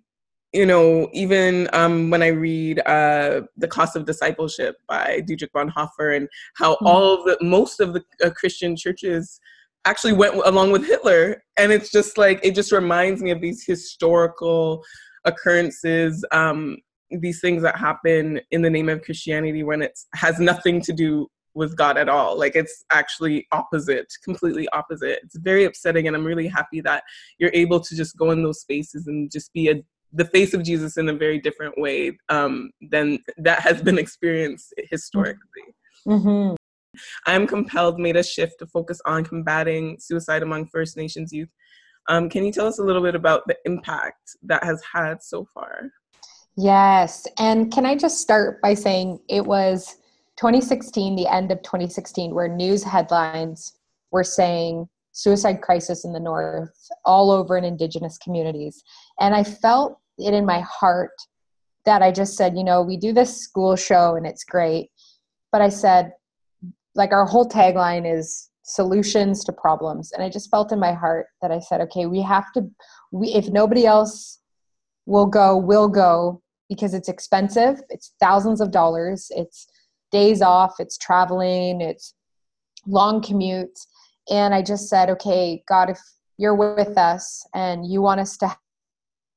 you 0.52 0.66
know, 0.66 1.08
even 1.12 1.68
um, 1.72 2.10
when 2.10 2.22
I 2.22 2.28
read 2.28 2.80
uh, 2.80 3.42
The 3.56 3.68
Cost 3.68 3.94
of 3.94 4.04
Discipleship 4.04 4.76
by 4.88 5.22
Dietrich 5.26 5.52
Bonhoeffer 5.52 6.16
and 6.16 6.28
how 6.56 6.74
mm-hmm. 6.74 6.86
all 6.86 7.14
of 7.14 7.24
the, 7.24 7.38
most 7.44 7.80
of 7.80 7.92
the 7.92 8.02
uh, 8.24 8.30
Christian 8.30 8.76
churches 8.76 9.40
actually 9.84 10.12
went 10.12 10.34
along 10.44 10.72
with 10.72 10.86
Hitler. 10.86 11.42
And 11.56 11.72
it's 11.72 11.90
just 11.90 12.18
like, 12.18 12.40
it 12.42 12.54
just 12.54 12.72
reminds 12.72 13.22
me 13.22 13.30
of 13.30 13.40
these 13.40 13.64
historical 13.64 14.82
occurrences, 15.24 16.24
um, 16.32 16.78
these 17.10 17.40
things 17.40 17.62
that 17.62 17.76
happen 17.76 18.40
in 18.50 18.62
the 18.62 18.70
name 18.70 18.88
of 18.88 19.02
Christianity 19.02 19.62
when 19.62 19.82
it 19.82 19.98
has 20.14 20.38
nothing 20.40 20.80
to 20.82 20.92
do 20.92 21.28
with 21.54 21.76
God 21.76 21.96
at 21.96 22.08
all. 22.08 22.38
Like 22.38 22.56
it's 22.56 22.84
actually 22.92 23.46
opposite, 23.52 24.12
completely 24.22 24.68
opposite. 24.72 25.20
It's 25.22 25.36
very 25.36 25.64
upsetting. 25.64 26.06
And 26.06 26.16
I'm 26.16 26.24
really 26.24 26.46
happy 26.48 26.80
that 26.82 27.04
you're 27.38 27.50
able 27.54 27.80
to 27.80 27.96
just 27.96 28.16
go 28.16 28.30
in 28.30 28.42
those 28.42 28.60
spaces 28.60 29.06
and 29.06 29.30
just 29.30 29.52
be 29.52 29.70
a 29.70 29.82
the 30.12 30.24
face 30.24 30.54
of 30.54 30.62
Jesus 30.62 30.96
in 30.96 31.08
a 31.08 31.14
very 31.14 31.38
different 31.38 31.78
way 31.78 32.16
um, 32.28 32.70
than 32.90 33.18
that 33.38 33.60
has 33.60 33.82
been 33.82 33.98
experienced 33.98 34.74
historically. 34.90 35.74
Mm-hmm. 36.06 36.54
I'm 37.26 37.46
compelled 37.46 37.98
made 37.98 38.16
a 38.16 38.22
shift 38.22 38.58
to 38.58 38.66
focus 38.66 39.00
on 39.06 39.24
combating 39.24 39.98
suicide 40.00 40.42
among 40.42 40.66
First 40.66 40.96
Nations 40.96 41.32
youth. 41.32 41.48
Um, 42.08 42.28
can 42.28 42.44
you 42.44 42.52
tell 42.52 42.66
us 42.66 42.78
a 42.78 42.82
little 42.82 43.02
bit 43.02 43.14
about 43.14 43.46
the 43.46 43.56
impact 43.64 44.36
that 44.42 44.64
has 44.64 44.82
had 44.92 45.22
so 45.22 45.46
far? 45.54 45.90
Yes. 46.56 47.26
And 47.38 47.72
can 47.72 47.86
I 47.86 47.94
just 47.94 48.20
start 48.20 48.60
by 48.60 48.74
saying 48.74 49.20
it 49.28 49.44
was 49.44 49.96
2016, 50.36 51.14
the 51.14 51.32
end 51.32 51.52
of 51.52 51.62
2016, 51.62 52.34
where 52.34 52.48
news 52.48 52.82
headlines 52.82 53.74
were 54.10 54.24
saying 54.24 54.88
suicide 55.12 55.60
crisis 55.60 56.04
in 56.04 56.12
the 56.12 56.20
North 56.20 56.74
all 57.04 57.30
over 57.30 57.56
in 57.56 57.64
Indigenous 57.64 58.18
communities. 58.18 58.82
And 59.18 59.34
I 59.34 59.44
felt 59.44 59.98
it 60.18 60.34
in 60.34 60.46
my 60.46 60.60
heart 60.60 61.12
that 61.84 62.02
I 62.02 62.12
just 62.12 62.36
said, 62.36 62.56
you 62.56 62.64
know, 62.64 62.82
we 62.82 62.96
do 62.96 63.12
this 63.12 63.38
school 63.38 63.74
show 63.76 64.16
and 64.16 64.26
it's 64.26 64.44
great. 64.44 64.90
But 65.50 65.62
I 65.62 65.68
said, 65.68 66.12
like 66.94 67.12
our 67.12 67.24
whole 67.24 67.48
tagline 67.48 68.10
is 68.10 68.50
solutions 68.62 69.42
to 69.42 69.52
problems 69.52 70.12
and 70.12 70.22
i 70.22 70.28
just 70.28 70.50
felt 70.50 70.70
in 70.70 70.78
my 70.78 70.92
heart 70.92 71.26
that 71.42 71.50
i 71.50 71.58
said 71.58 71.80
okay 71.80 72.06
we 72.06 72.20
have 72.20 72.52
to 72.52 72.70
we 73.10 73.28
if 73.32 73.48
nobody 73.48 73.84
else 73.84 74.38
will 75.06 75.26
go 75.26 75.56
we'll 75.56 75.88
go 75.88 76.40
because 76.68 76.94
it's 76.94 77.08
expensive 77.08 77.80
it's 77.88 78.12
thousands 78.20 78.60
of 78.60 78.70
dollars 78.70 79.32
it's 79.34 79.66
days 80.12 80.40
off 80.40 80.74
it's 80.78 80.96
traveling 80.98 81.80
it's 81.80 82.14
long 82.86 83.20
commutes 83.20 83.86
and 84.30 84.54
i 84.54 84.62
just 84.62 84.88
said 84.88 85.10
okay 85.10 85.62
god 85.68 85.90
if 85.90 86.00
you're 86.38 86.54
with 86.54 86.96
us 86.96 87.46
and 87.54 87.84
you 87.86 88.00
want 88.00 88.20
us 88.20 88.36
to 88.36 88.50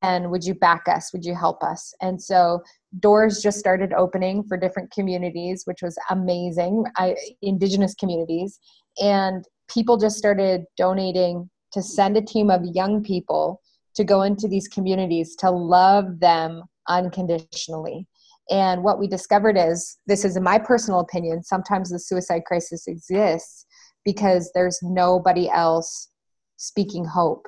and 0.03 0.29
would 0.29 0.43
you 0.43 0.53
back 0.53 0.83
us? 0.87 1.11
Would 1.13 1.25
you 1.25 1.33
help 1.33 1.63
us? 1.63 1.95
And 2.01 2.21
so 2.21 2.61
doors 2.99 3.41
just 3.41 3.57
started 3.57 3.93
opening 3.93 4.43
for 4.43 4.57
different 4.57 4.91
communities 4.91 5.63
which 5.65 5.81
was 5.81 5.97
amazing 6.11 6.83
I, 6.97 7.15
indigenous 7.41 7.95
communities. 7.95 8.59
And 9.01 9.43
people 9.73 9.97
just 9.97 10.17
started 10.17 10.65
donating 10.77 11.49
to 11.71 11.81
send 11.81 12.17
a 12.17 12.21
team 12.21 12.51
of 12.51 12.61
young 12.75 13.01
people 13.01 13.61
to 13.95 14.03
go 14.03 14.21
into 14.21 14.47
these 14.47 14.67
communities 14.67 15.35
to 15.37 15.49
love 15.49 16.19
them 16.19 16.63
unconditionally. 16.87 18.05
And 18.51 18.83
what 18.83 18.99
we 18.99 19.07
discovered 19.07 19.57
is 19.57 19.97
this 20.05 20.25
is 20.25 20.35
in 20.35 20.43
my 20.43 20.59
personal 20.59 20.99
opinion 20.99 21.43
sometimes 21.43 21.89
the 21.89 21.99
suicide 21.99 22.43
crisis 22.45 22.87
exists 22.87 23.65
because 24.05 24.51
there's 24.53 24.79
nobody 24.81 25.49
else 25.49 26.09
speaking 26.57 27.05
hope 27.05 27.47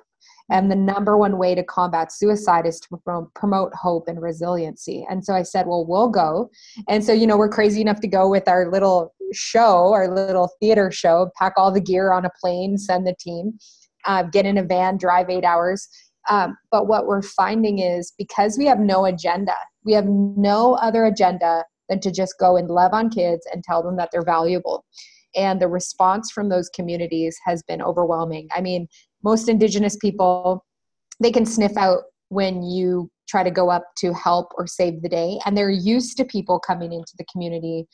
and 0.50 0.70
the 0.70 0.76
number 0.76 1.18
one 1.18 1.38
way 1.38 1.56
to 1.56 1.64
combat 1.64 2.12
suicide 2.12 2.68
is 2.68 2.80
to 2.82 3.30
promote 3.34 3.74
hope 3.74 4.08
and 4.08 4.22
resiliency. 4.22 5.06
And 5.10 5.26
so 5.26 5.34
I 5.34 5.44
said, 5.44 5.66
well, 5.66 5.86
we'll 5.86 6.10
go. 6.10 6.52
And 6.88 7.04
so, 7.04 7.14
you 7.14 7.26
know, 7.26 7.38
we're 7.38 7.50
crazy 7.50 7.82
enough 7.82 8.00
to 8.02 8.08
go 8.08 8.30
with 8.30 8.48
our 8.48 8.70
little 8.70 9.14
show, 9.34 9.92
our 9.94 10.14
little 10.14 10.52
theater 10.60 10.92
show, 10.92 11.32
pack 11.36 11.54
all 11.58 11.72
the 11.72 11.82
gear 11.82 12.12
on 12.12 12.26
a 12.26 12.32
plane, 12.40 12.78
send 12.78 13.08
the 13.08 13.16
team, 13.20 13.58
uh, 14.06 14.24
get 14.24 14.46
in 14.46 14.60
a 14.60 14.64
van, 14.64 14.98
drive 14.98 15.30
eight 15.30 15.46
hours. 15.46 15.88
Um, 16.30 16.56
but 16.72 16.88
what 16.88 17.08
we're 17.08 17.24
finding 17.24 17.80
is 17.80 18.14
because 18.18 18.58
we 18.58 18.66
have 18.66 18.80
no 18.80 19.06
agenda, 19.06 19.56
we 19.84 19.94
have 19.94 20.06
no 20.06 20.76
other 20.76 21.06
agenda 21.06 21.64
than 21.90 22.00
to 22.02 22.12
just 22.12 22.36
go 22.40 22.56
and 22.56 22.68
love 22.70 22.94
on 22.94 23.10
kids 23.10 23.48
and 23.52 23.64
tell 23.64 23.82
them 23.82 23.96
that 23.98 24.10
they're 24.12 24.24
valuable. 24.24 24.86
And 25.36 25.62
the 25.62 25.68
response 25.68 26.32
from 26.32 26.50
those 26.50 26.70
communities 26.70 27.38
has 27.46 27.64
been 27.64 27.82
overwhelming. 27.82 28.48
I 28.56 28.62
mean, 28.62 28.88
most 29.24 29.50
indigenous 29.50 29.98
people 29.98 30.66
they 31.22 31.32
can 31.32 31.46
sniff 31.46 31.78
out 31.78 32.04
when 32.30 32.62
you 32.64 33.10
try 33.28 33.44
to 33.44 33.52
go 33.52 33.70
up 33.70 33.86
to 33.98 34.14
help 34.14 34.52
or 34.58 34.68
save 34.68 35.02
the 35.02 35.10
day 35.10 35.40
and 35.46 35.58
they're 35.58 35.70
used 35.70 36.18
to 36.18 36.26
people 36.26 36.60
coming 36.60 36.92
into 36.92 37.14
the 37.18 37.26
community 37.32 37.88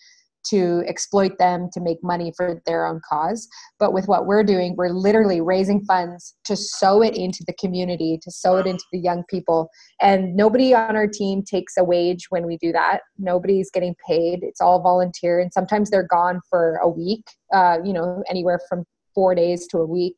to 0.50 0.84
exploit 0.88 1.38
them 1.38 1.70
to 1.74 1.80
make 1.80 1.98
money 2.04 2.34
for 2.36 2.62
their 2.66 2.86
own 2.86 3.02
cause. 3.08 3.48
But 3.80 3.94
with 3.94 4.08
what 4.08 4.26
we're 4.26 4.44
doing 4.44 4.76
we're 4.78 4.90
literally 4.90 5.42
raising 5.42 5.84
funds 5.86 6.36
to 6.46 6.56
sow 6.56 7.02
it 7.02 7.16
into 7.16 7.44
the 7.46 7.54
community 7.54 8.20
to 8.22 8.32
sow 8.32 8.58
it 8.58 8.68
into 8.68 8.84
the 8.92 9.00
young 9.00 9.24
people. 9.30 9.70
And 10.02 10.36
nobody 10.36 10.74
on 10.74 10.96
our 10.96 11.08
team 11.08 11.44
takes 11.44 11.78
a 11.78 11.84
wage 11.84 12.28
when 12.30 12.46
we 12.46 12.58
do 12.58 12.72
that. 12.72 13.02
Nobody's 13.18 13.70
getting 13.72 13.96
paid. 14.08 14.40
It's 14.44 14.62
all 14.62 14.82
volunteer. 14.82 15.40
And 15.40 15.52
sometimes 15.54 15.90
they're 15.90 16.08
gone 16.08 16.42
for 16.50 16.78
a 16.78 16.90
week 16.90 17.24
uh, 17.54 17.78
you 17.84 17.94
know 17.94 18.24
anywhere 18.30 18.60
from 18.70 18.86
four 19.14 19.36
days 19.36 19.68
to 19.68 19.78
a 19.80 19.86
week. 19.86 20.16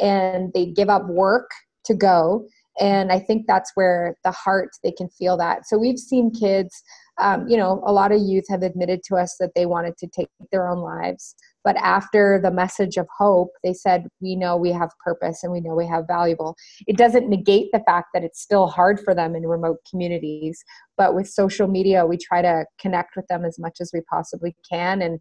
And 0.00 0.52
they 0.52 0.66
give 0.66 0.88
up 0.88 1.06
work 1.06 1.50
to 1.86 1.94
go. 1.94 2.46
And 2.80 3.12
i 3.12 3.18
think 3.18 3.46
that's 3.46 3.70
where 3.74 4.16
the 4.24 4.30
heart 4.30 4.70
they 4.82 4.92
can 4.92 5.08
feel 5.10 5.36
that. 5.36 5.66
So 5.66 5.78
we've 5.78 5.98
seen 5.98 6.30
kids 6.30 6.82
um, 7.18 7.46
you 7.48 7.56
know 7.56 7.82
a 7.86 7.92
lot 7.92 8.12
of 8.12 8.20
youth 8.20 8.44
have 8.48 8.62
admitted 8.62 9.02
to 9.04 9.16
us 9.16 9.36
that 9.38 9.50
they 9.54 9.66
wanted 9.66 9.96
to 9.98 10.06
take 10.06 10.28
their 10.50 10.68
own 10.68 10.78
lives 10.78 11.34
but 11.64 11.76
after 11.76 12.40
the 12.42 12.50
message 12.50 12.96
of 12.96 13.06
hope 13.16 13.50
they 13.62 13.72
said 13.72 14.06
we 14.20 14.34
know 14.34 14.56
we 14.56 14.72
have 14.72 14.90
purpose 15.04 15.42
and 15.42 15.52
we 15.52 15.60
know 15.60 15.74
we 15.74 15.86
have 15.86 16.06
valuable. 16.08 16.56
It 16.86 16.96
doesn't 16.96 17.28
negate 17.28 17.70
the 17.72 17.82
fact 17.86 18.08
that 18.14 18.24
it's 18.24 18.40
still 18.40 18.66
hard 18.66 19.00
for 19.00 19.14
them 19.14 19.36
in 19.36 19.46
remote 19.46 19.78
communities 19.88 20.62
but 20.96 21.14
with 21.14 21.28
social 21.28 21.68
media 21.68 22.06
we 22.06 22.16
try 22.16 22.42
to 22.42 22.64
connect 22.80 23.16
with 23.16 23.26
them 23.28 23.44
as 23.44 23.58
much 23.58 23.76
as 23.80 23.90
we 23.92 24.00
possibly 24.10 24.56
can 24.68 25.02
and 25.02 25.20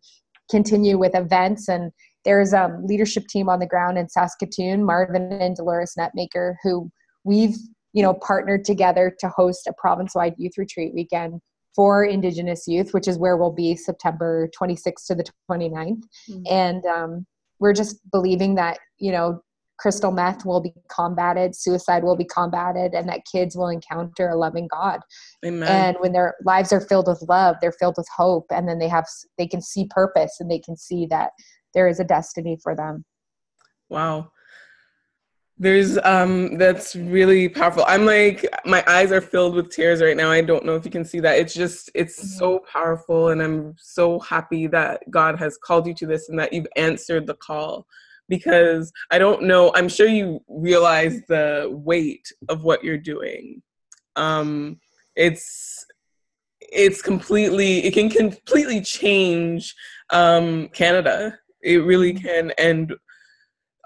continue 0.51 1.00
with 1.00 1.15
events. 1.15 1.67
And 1.69 1.91
there's 2.25 2.53
a 2.53 2.65
um, 2.65 2.86
leadership 2.86 3.27
team 3.27 3.50
on 3.50 3.60
the 3.60 3.65
ground 3.65 3.98
in 3.98 4.10
Saskatoon, 4.10 4.83
Marvin 4.83 5.31
and 5.31 5.55
Dolores 5.55 5.95
Netmaker, 5.98 6.55
who 6.62 6.91
we've 7.24 7.55
you 7.93 8.03
know 8.03 8.13
partnered 8.13 8.63
together 8.63 9.15
to 9.19 9.29
host 9.29 9.67
a 9.67 9.74
province-wide 9.77 10.36
youth 10.38 10.53
retreat 10.57 10.93
weekend 10.93 11.41
for 11.75 12.04
Indigenous 12.04 12.68
youth, 12.68 12.94
which 12.94 13.08
is 13.08 13.18
where 13.18 13.38
we'll 13.38 13.51
be 13.51 13.75
September 13.75 14.50
26th 14.60 15.06
to 15.08 15.16
the 15.16 15.25
29th. 15.50 16.04
Mm-hmm. 16.30 16.42
And 16.50 16.86
um, 16.86 17.25
we're 17.60 17.74
just 17.74 17.98
believing 18.12 18.56
that 18.56 18.80
you 18.98 19.12
know 19.12 19.42
crystal 19.82 20.12
meth 20.12 20.46
will 20.46 20.62
be 20.62 20.74
combated, 20.90 21.56
suicide 21.56 22.04
will 22.04 22.16
be 22.16 22.25
combated, 22.25 22.94
and 22.94 23.10
that 23.10 23.22
kids 23.32 23.56
will 23.56 23.70
encounter 23.70 24.30
a 24.30 24.38
loving 24.38 24.68
God. 24.68 25.00
Amen. 25.44 25.68
And 25.68 25.98
when 26.00 26.12
their 26.12 26.36
lives 26.46 26.72
are 26.72 26.82
filled 26.82 27.08
with 27.08 27.24
love, 27.28 27.56
they're 27.62 27.72
filled 27.72 27.96
with 27.98 28.08
hope, 28.16 28.46
and 28.51 28.68
then 28.68 28.78
they 28.78 28.88
have 28.88 29.08
they 29.38 29.48
can 29.48 29.62
see 29.62 29.88
purpose 29.90 30.38
and 30.40 30.51
they 30.51 30.60
can 30.60 30.78
see 30.78 31.08
that 31.08 31.32
there 31.74 31.88
is 31.88 32.00
a 32.00 32.04
destiny 32.04 32.58
for 32.62 32.75
them. 32.75 33.04
Wow. 33.90 34.32
There's 35.62 36.00
um 36.00 36.58
that's 36.58 36.96
really 36.96 37.48
powerful. 37.48 37.86
I'm 37.88 38.03
like 38.03 38.44
my 38.65 38.84
eyes 38.88 39.12
are 39.12 39.22
filled 39.22 39.53
with 39.53 39.70
tears 39.70 40.01
right 40.01 40.18
now. 40.18 40.32
I 40.32 40.41
don't 40.41 40.65
know 40.65 40.75
if 40.75 40.84
you 40.84 40.89
can 40.89 41.06
see 41.06 41.20
that. 41.20 41.38
It's 41.38 41.53
just 41.53 41.91
it's 41.94 42.18
mm-hmm. 42.18 42.39
so 42.39 42.65
powerful 42.74 43.30
and 43.30 43.44
I'm 43.44 43.75
so 43.77 44.20
happy 44.22 44.65
that 44.68 45.03
God 45.12 45.38
has 45.38 45.60
called 45.63 45.86
you 45.86 45.94
to 45.94 46.08
this 46.08 46.30
and 46.30 46.39
that 46.39 46.51
you've 46.51 46.65
answered 46.77 47.27
the 47.27 47.36
call 47.36 47.86
because 48.27 48.91
I 49.12 49.20
don't 49.20 49.44
know, 49.44 49.72
I'm 49.75 49.88
sure 49.88 50.08
you 50.08 50.41
realize 50.48 51.22
the 51.27 51.70
weight 51.72 52.27
of 52.50 52.63
what 52.63 52.84
you're 52.84 52.98
doing. 52.98 53.62
Um 54.15 54.80
it's 55.15 55.86
it's 56.60 57.03
completely 57.03 57.86
it 57.86 57.94
can 57.94 58.10
completely 58.10 58.82
change 58.82 59.75
um 60.10 60.70
Canada 60.70 61.38
it 61.62 61.84
really 61.84 62.15
mm-hmm. 62.15 62.27
can 62.27 62.51
end 62.58 62.96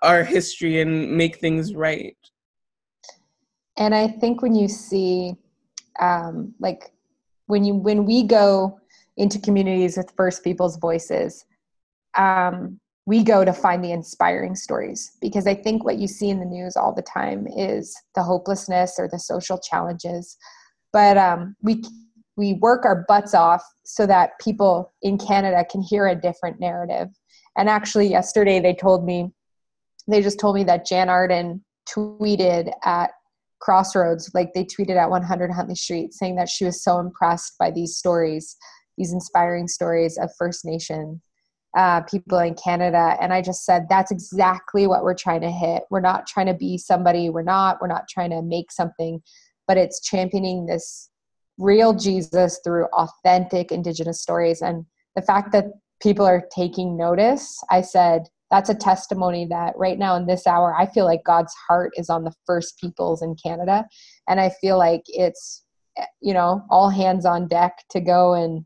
our 0.05 0.23
history 0.23 0.81
and 0.81 1.11
make 1.11 1.37
things 1.37 1.73
right. 1.73 2.17
and 3.77 3.93
i 3.95 4.07
think 4.07 4.41
when 4.41 4.55
you 4.55 4.67
see 4.67 5.35
um, 5.99 6.53
like 6.59 6.91
when 7.47 7.63
you 7.63 7.73
when 7.73 8.05
we 8.05 8.23
go 8.23 8.79
into 9.17 9.39
communities 9.39 9.95
with 9.97 10.11
first 10.17 10.43
people's 10.43 10.77
voices 10.77 11.45
um, 12.17 12.79
we 13.05 13.23
go 13.23 13.45
to 13.45 13.53
find 13.53 13.83
the 13.83 13.91
inspiring 13.91 14.55
stories. 14.55 15.11
Because 15.21 15.47
i 15.47 15.53
think 15.53 15.83
what 15.83 15.97
you 15.97 16.07
see 16.07 16.29
in 16.29 16.39
the 16.39 16.45
news 16.45 16.75
all 16.75 16.93
the 16.93 17.01
time 17.01 17.47
is 17.47 17.95
the 18.15 18.23
hopelessness 18.23 18.95
or 18.97 19.07
the 19.07 19.19
social 19.19 19.59
challenges. 19.59 20.37
But 20.91 21.17
um, 21.17 21.55
we 21.61 21.83
we 22.37 22.53
work 22.53 22.83
our 22.83 23.05
butts 23.07 23.33
off 23.33 23.63
so 23.83 24.05
that 24.07 24.31
people 24.39 24.91
in 25.01 25.17
canada 25.17 25.65
can 25.69 25.81
hear 25.81 26.07
a 26.07 26.15
different 26.15 26.59
narrative. 26.59 27.09
And 27.57 27.69
actually 27.69 28.07
yesterday 28.07 28.59
they 28.59 28.73
told 28.73 29.05
me 29.05 29.31
they 30.07 30.21
just 30.21 30.39
told 30.39 30.55
me 30.55 30.63
that 30.63 30.85
jann 30.85 31.09
arden 31.09 31.63
tweeted 31.89 32.71
at 32.83 33.11
crossroads 33.59 34.29
like 34.33 34.53
they 34.53 34.63
tweeted 34.63 34.95
at 34.95 35.09
100 35.09 35.51
huntley 35.51 35.75
street 35.75 36.13
saying 36.13 36.35
that 36.35 36.49
she 36.49 36.65
was 36.65 36.83
so 36.83 36.99
impressed 36.99 37.57
by 37.57 37.71
these 37.71 37.95
stories 37.95 38.57
these 38.97 39.13
inspiring 39.13 39.67
stories 39.67 40.17
of 40.17 40.29
first 40.37 40.65
nation 40.65 41.21
uh, 41.75 42.01
people 42.03 42.39
in 42.39 42.55
canada. 42.55 43.17
And 43.19 43.33
i 43.33 43.41
just 43.41 43.65
said 43.65 43.87
that's 43.89 44.11
exactly 44.11 44.87
what 44.87 45.03
we're 45.03 45.13
trying 45.13 45.41
to 45.41 45.51
hit. 45.51 45.83
We're 45.89 45.99
not 45.99 46.27
trying 46.27 46.47
to 46.47 46.53
be 46.53 46.77
somebody 46.77 47.29
we're 47.29 47.43
not. 47.43 47.81
We're 47.81 47.87
not 47.87 48.07
trying 48.09 48.31
to 48.31 48.41
make 48.41 48.71
something 48.71 49.21
but 49.67 49.77
it's 49.77 49.99
championing 49.99 50.67
this 50.67 51.09
real 51.57 51.93
jesus 51.93 52.59
through 52.63 52.85
authentic 52.93 53.71
indigenous 53.71 54.21
stories. 54.21 54.61
And 54.61 54.85
the 55.15 55.21
fact 55.21 55.51
that 55.53 55.65
people 56.01 56.25
are 56.25 56.43
taking 56.53 56.97
notice 56.97 57.57
i 57.69 57.81
said 57.81 58.23
that's 58.55 58.69
a 58.69 58.75
testimony 58.75 59.45
that 59.45 59.73
right 59.75 59.99
now 59.99 60.15
in 60.15 60.25
this 60.25 60.47
hour 60.47 60.73
i 60.75 60.85
feel 60.85 61.05
like 61.05 61.23
god's 61.25 61.53
heart 61.67 61.91
is 61.97 62.09
on 62.09 62.23
the 62.23 62.33
first 62.45 62.79
peoples 62.79 63.21
in 63.21 63.35
canada. 63.35 63.85
And 64.27 64.39
i 64.39 64.49
feel 64.61 64.77
like 64.77 65.03
it's 65.07 65.63
you 66.21 66.33
know 66.33 66.63
all 66.69 66.89
hands 66.89 67.25
on 67.25 67.47
deck 67.47 67.83
to 67.89 67.99
go 67.99 68.33
and 68.33 68.65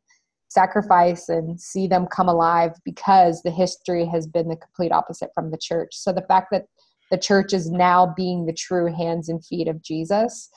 sacrifice 0.50 1.30
and 1.30 1.60
see 1.60 1.88
them 1.88 2.08
come 2.08 2.28
alive 2.28 2.72
because 2.84 3.42
the 3.42 3.52
history 3.52 4.06
has 4.06 4.26
been 4.26 4.48
the 4.48 4.56
complete 4.56 4.92
opposite 4.92 5.30
from 5.36 5.52
the 5.52 5.60
church. 5.62 5.90
So 5.92 6.12
the 6.12 6.26
fact 6.28 6.48
that 6.52 6.66
the 7.12 7.20
church 7.20 7.54
is 7.54 7.70
now 7.70 8.12
being 8.18 8.48
the 8.48 8.54
true 8.54 8.92
hands 8.92 9.30
and 9.30 9.44
feet 9.46 9.68
of 9.68 9.82
jesus 9.82 10.50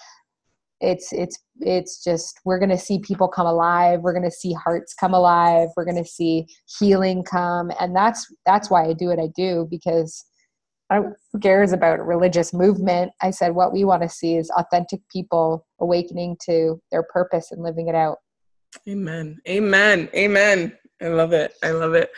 it's 0.83 1.13
it's 1.13 1.39
it's 1.61 2.03
just 2.03 2.41
we're 2.45 2.59
going 2.59 2.69
to 2.69 2.79
see 2.79 2.99
people 2.99 3.29
come 3.29 3.47
alive. 3.47 4.01
We're 4.01 4.13
going 4.13 4.29
to 4.29 4.31
see 4.31 4.53
hearts 4.53 4.95
come 4.95 5.15
alive. 5.15 5.69
We're 5.77 5.85
going 5.85 6.03
to 6.03 6.05
see 6.05 6.47
healing 6.79 7.23
come. 7.23 7.71
And 7.81 7.95
that's 7.95 8.27
that's 8.45 8.69
why 8.69 8.85
i 8.85 8.93
do 8.93 9.07
what 9.07 9.21
i 9.21 9.29
do 9.35 9.67
because 9.71 10.25
I 10.91 10.97
don't 10.97 11.15
who 11.33 11.39
cares 11.39 11.73
about 11.73 12.05
religious 12.05 12.53
movement. 12.53 13.13
I 13.23 13.31
said 13.31 13.55
what 13.55 13.73
we 13.73 13.85
want 13.85 14.03
to 14.03 14.09
see 14.09 14.37
is 14.37 14.51
authentic 14.51 15.01
people 15.11 15.67
awakening 15.81 16.37
to 16.47 16.83
their 16.91 17.05
purpose 17.05 17.53
and 17.53 17.63
living 17.63 17.89
it 17.89 17.95
out. 17.95 18.19
Amen. 18.89 19.39
Amen. 19.49 20.09
Amen. 20.15 20.77
I 21.01 21.09
love 21.09 21.33
it. 21.33 21.55
I 21.63 21.71
love 21.71 21.95
it. 21.95 22.11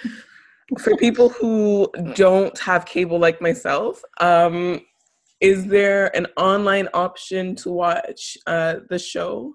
For 0.79 0.97
people 0.97 1.29
who 1.29 1.89
don't 2.15 2.59
have 2.59 2.87
cable 2.87 3.19
like 3.19 3.41
myself 3.41 4.03
um 4.21 4.81
is 5.45 5.67
there 5.67 6.17
an 6.17 6.27
online 6.39 6.89
option 6.95 7.55
to 7.57 7.71
watch 7.71 8.39
uh, 8.47 8.77
the 8.89 8.99
show? 8.99 9.53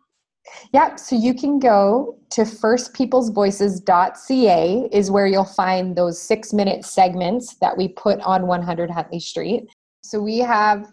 Yeah, 0.71 0.93
so 0.95 1.15
you 1.15 1.33
can 1.33 1.57
go 1.57 2.19
to 2.29 2.41
firstpeoplesvoices.ca 2.41 4.89
is 4.91 5.09
where 5.09 5.25
you'll 5.25 5.45
find 5.45 5.95
those 5.95 6.21
six 6.21 6.53
minute 6.53 6.85
segments 6.85 7.55
that 7.55 7.75
we 7.75 7.87
put 7.87 8.19
on 8.21 8.45
100 8.45 8.91
Huntley 8.91 9.19
Street. 9.19 9.65
So 10.03 10.21
we 10.21 10.37
have 10.39 10.85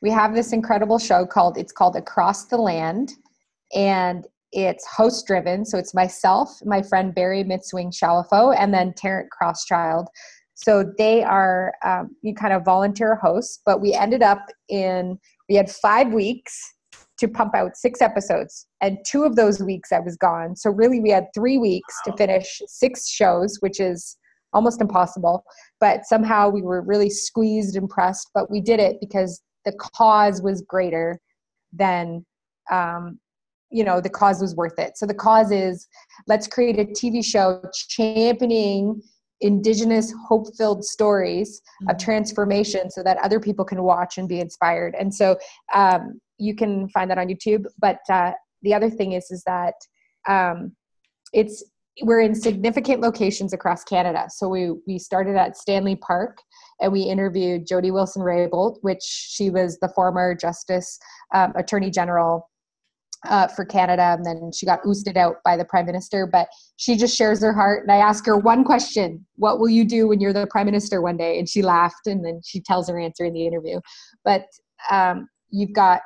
we 0.00 0.10
have 0.10 0.34
this 0.34 0.52
incredible 0.52 0.98
show 0.98 1.24
called 1.24 1.56
it's 1.56 1.70
called 1.70 1.94
Across 1.94 2.46
the 2.46 2.56
Land, 2.56 3.12
and 3.72 4.26
it's 4.50 4.84
host 4.86 5.24
driven. 5.24 5.64
So 5.64 5.78
it's 5.78 5.94
myself, 5.94 6.58
my 6.64 6.82
friend 6.82 7.14
Barry 7.14 7.44
Mitzwing 7.44 7.92
Shalafo, 7.92 8.56
and 8.58 8.74
then 8.74 8.92
Tarrant 8.96 9.28
Crosschild 9.30 10.08
so 10.54 10.84
they 10.98 11.22
are 11.22 11.74
um, 11.84 12.14
you 12.22 12.34
kind 12.34 12.52
of 12.52 12.64
volunteer 12.64 13.16
hosts, 13.16 13.60
but 13.64 13.80
we 13.80 13.94
ended 13.94 14.22
up 14.22 14.46
in 14.68 15.18
we 15.48 15.54
had 15.54 15.70
five 15.70 16.12
weeks 16.12 16.74
to 17.18 17.28
pump 17.28 17.54
out 17.54 17.76
six 17.76 18.00
episodes, 18.00 18.66
and 18.80 18.98
two 19.06 19.24
of 19.24 19.36
those 19.36 19.62
weeks 19.62 19.92
I 19.92 20.00
was 20.00 20.16
gone. 20.16 20.56
So 20.56 20.70
really, 20.70 21.00
we 21.00 21.10
had 21.10 21.26
three 21.34 21.58
weeks 21.58 21.94
to 22.04 22.16
finish 22.16 22.60
six 22.66 23.08
shows, 23.08 23.58
which 23.60 23.80
is 23.80 24.16
almost 24.52 24.80
impossible. 24.80 25.44
But 25.80 26.04
somehow 26.04 26.48
we 26.48 26.62
were 26.62 26.82
really 26.82 27.10
squeezed 27.10 27.76
and 27.76 27.88
pressed, 27.88 28.30
but 28.34 28.50
we 28.50 28.60
did 28.60 28.80
it 28.80 28.96
because 29.00 29.42
the 29.64 29.72
cause 29.72 30.42
was 30.42 30.62
greater 30.62 31.18
than 31.72 32.24
um, 32.70 33.18
you 33.70 33.84
know 33.84 34.00
the 34.00 34.10
cause 34.10 34.40
was 34.40 34.54
worth 34.54 34.78
it 34.78 34.98
so 34.98 35.06
the 35.06 35.14
cause 35.14 35.50
is 35.50 35.88
let's 36.28 36.46
create 36.46 36.78
a 36.78 36.84
tv 36.84 37.24
show 37.24 37.62
championing 37.88 39.00
indigenous 39.42 40.12
hope 40.26 40.46
filled 40.56 40.84
stories 40.84 41.60
mm-hmm. 41.60 41.90
of 41.90 41.98
transformation 41.98 42.90
so 42.90 43.02
that 43.02 43.18
other 43.18 43.38
people 43.38 43.64
can 43.64 43.82
watch 43.82 44.16
and 44.18 44.28
be 44.28 44.40
inspired 44.40 44.94
and 44.98 45.14
so 45.14 45.36
um, 45.74 46.20
you 46.38 46.54
can 46.54 46.88
find 46.88 47.10
that 47.10 47.18
on 47.18 47.28
youtube 47.28 47.64
but 47.78 47.98
uh, 48.10 48.32
the 48.62 48.72
other 48.72 48.88
thing 48.88 49.12
is 49.12 49.30
is 49.30 49.42
that 49.44 49.74
um, 50.28 50.72
it's 51.32 51.64
we're 52.02 52.20
in 52.20 52.34
significant 52.34 53.00
locations 53.00 53.52
across 53.52 53.84
canada 53.84 54.24
so 54.28 54.48
we 54.48 54.72
we 54.86 54.98
started 54.98 55.36
at 55.36 55.56
stanley 55.56 55.96
park 55.96 56.38
and 56.80 56.90
we 56.90 57.02
interviewed 57.02 57.66
jody 57.66 57.90
wilson 57.90 58.22
raybould 58.22 58.76
which 58.80 59.02
she 59.02 59.50
was 59.50 59.78
the 59.80 59.88
former 59.88 60.34
justice 60.34 60.98
um, 61.34 61.52
attorney 61.56 61.90
general 61.90 62.48
uh, 63.28 63.48
for 63.48 63.64
Canada, 63.64 64.14
and 64.16 64.24
then 64.24 64.50
she 64.52 64.66
got 64.66 64.80
ousted 64.86 65.16
out 65.16 65.36
by 65.44 65.56
the 65.56 65.64
prime 65.64 65.86
minister. 65.86 66.26
But 66.26 66.48
she 66.76 66.96
just 66.96 67.16
shares 67.16 67.40
her 67.42 67.52
heart, 67.52 67.82
and 67.82 67.92
I 67.92 67.96
ask 67.96 68.26
her 68.26 68.36
one 68.36 68.64
question: 68.64 69.24
"What 69.36 69.58
will 69.58 69.68
you 69.68 69.84
do 69.84 70.08
when 70.08 70.20
you're 70.20 70.32
the 70.32 70.46
prime 70.46 70.66
minister 70.66 71.00
one 71.00 71.16
day?" 71.16 71.38
And 71.38 71.48
she 71.48 71.62
laughed, 71.62 72.06
and 72.06 72.24
then 72.24 72.40
she 72.44 72.60
tells 72.60 72.88
her 72.88 72.98
answer 72.98 73.24
in 73.24 73.34
the 73.34 73.46
interview. 73.46 73.80
But 74.24 74.46
um, 74.90 75.28
you've 75.50 75.72
got 75.72 76.02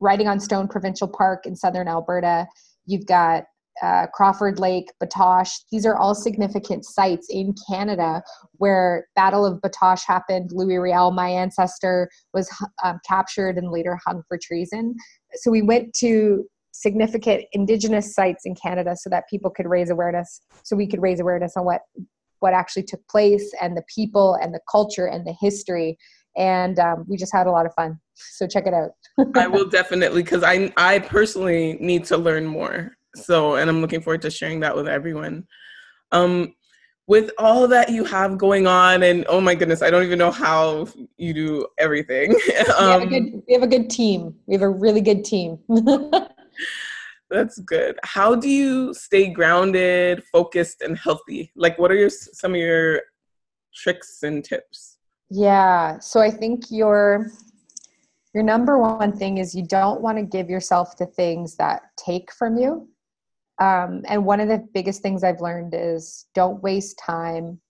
Writing 0.00 0.28
on 0.28 0.38
Stone 0.38 0.68
Provincial 0.68 1.08
Park 1.08 1.46
in 1.46 1.56
southern 1.56 1.88
Alberta. 1.88 2.46
You've 2.86 3.06
got 3.06 3.44
uh, 3.82 4.06
Crawford 4.12 4.58
Lake, 4.58 4.90
Batoche. 5.02 5.64
These 5.70 5.86
are 5.86 5.96
all 5.96 6.14
significant 6.14 6.84
sites 6.84 7.28
in 7.30 7.54
Canada 7.68 8.22
where 8.52 9.06
Battle 9.14 9.44
of 9.46 9.60
Batoche 9.60 10.04
happened. 10.06 10.50
Louis 10.52 10.78
Riel, 10.78 11.10
my 11.10 11.28
ancestor, 11.28 12.08
was 12.32 12.50
um, 12.84 12.98
captured 13.06 13.58
and 13.58 13.70
later 13.70 13.98
hung 14.06 14.22
for 14.28 14.38
treason. 14.40 14.94
So 15.34 15.50
we 15.50 15.62
went 15.62 15.94
to 15.94 16.44
significant 16.72 17.44
Indigenous 17.52 18.14
sites 18.14 18.44
in 18.44 18.54
Canada 18.54 18.96
so 18.96 19.10
that 19.10 19.24
people 19.28 19.50
could 19.50 19.66
raise 19.66 19.90
awareness. 19.90 20.40
So 20.62 20.76
we 20.76 20.86
could 20.86 21.02
raise 21.02 21.20
awareness 21.20 21.56
on 21.56 21.64
what 21.64 21.82
what 22.40 22.54
actually 22.54 22.84
took 22.84 23.06
place 23.08 23.52
and 23.60 23.76
the 23.76 23.82
people 23.92 24.34
and 24.40 24.54
the 24.54 24.60
culture 24.70 25.06
and 25.06 25.26
the 25.26 25.34
history. 25.40 25.98
And 26.36 26.78
um, 26.78 27.04
we 27.08 27.16
just 27.16 27.32
had 27.32 27.48
a 27.48 27.50
lot 27.50 27.66
of 27.66 27.74
fun. 27.74 27.98
So 28.14 28.46
check 28.46 28.64
it 28.66 28.74
out. 28.74 28.90
I 29.34 29.48
will 29.48 29.68
definitely 29.68 30.22
because 30.22 30.44
I 30.44 30.72
I 30.76 31.00
personally 31.00 31.76
need 31.80 32.04
to 32.06 32.16
learn 32.16 32.46
more 32.46 32.97
so, 33.14 33.56
and 33.56 33.68
I'm 33.68 33.80
looking 33.80 34.00
forward 34.00 34.22
to 34.22 34.30
sharing 34.30 34.60
that 34.60 34.74
with 34.74 34.88
everyone. 34.88 35.46
Um, 36.12 36.54
with 37.06 37.30
all 37.38 37.66
that 37.68 37.88
you 37.88 38.04
have 38.04 38.36
going 38.36 38.66
on, 38.66 39.02
and 39.02 39.24
oh 39.28 39.40
my 39.40 39.54
goodness, 39.54 39.80
I 39.80 39.90
don't 39.90 40.04
even 40.04 40.18
know 40.18 40.30
how 40.30 40.86
you 41.16 41.32
do 41.32 41.66
everything. 41.78 42.32
um, 42.32 42.38
we, 42.78 42.90
have 42.90 43.02
a 43.02 43.06
good, 43.06 43.42
we 43.48 43.54
have 43.54 43.62
a 43.62 43.66
good 43.66 43.90
team. 43.90 44.34
We 44.46 44.54
have 44.54 44.62
a 44.62 44.68
really 44.68 45.00
good 45.00 45.24
team. 45.24 45.58
That's 47.30 47.58
good. 47.60 47.98
How 48.04 48.34
do 48.34 48.48
you 48.48 48.94
stay 48.94 49.28
grounded, 49.28 50.22
focused, 50.32 50.82
and 50.82 50.98
healthy? 50.98 51.50
Like, 51.56 51.78
what 51.78 51.90
are 51.90 51.96
your 51.96 52.10
some 52.10 52.52
of 52.52 52.60
your 52.60 53.02
tricks 53.74 54.22
and 54.22 54.44
tips? 54.44 54.98
Yeah, 55.30 55.98
so 55.98 56.20
I 56.20 56.30
think 56.30 56.64
your 56.70 57.30
your 58.34 58.42
number 58.42 58.78
one 58.78 59.16
thing 59.16 59.38
is 59.38 59.54
you 59.54 59.66
don't 59.66 60.00
want 60.00 60.18
to 60.18 60.24
give 60.24 60.50
yourself 60.50 60.96
to 60.96 61.06
things 61.06 61.56
that 61.56 61.82
take 61.96 62.32
from 62.32 62.56
you. 62.58 62.88
Um, 63.60 64.02
and 64.06 64.24
one 64.24 64.40
of 64.40 64.48
the 64.48 64.64
biggest 64.72 65.02
things 65.02 65.24
I've 65.24 65.40
learned 65.40 65.74
is 65.76 66.26
don't 66.34 66.62
waste 66.62 67.00
time 67.04 67.60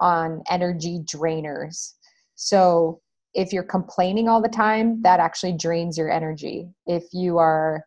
on 0.00 0.42
energy 0.48 1.00
drainers. 1.04 1.92
So 2.34 3.00
if 3.34 3.52
you're 3.52 3.62
complaining 3.62 4.28
all 4.28 4.40
the 4.40 4.48
time, 4.48 5.02
that 5.02 5.20
actually 5.20 5.52
drains 5.52 5.98
your 5.98 6.10
energy. 6.10 6.68
If 6.86 7.04
you 7.12 7.38
are, 7.38 7.84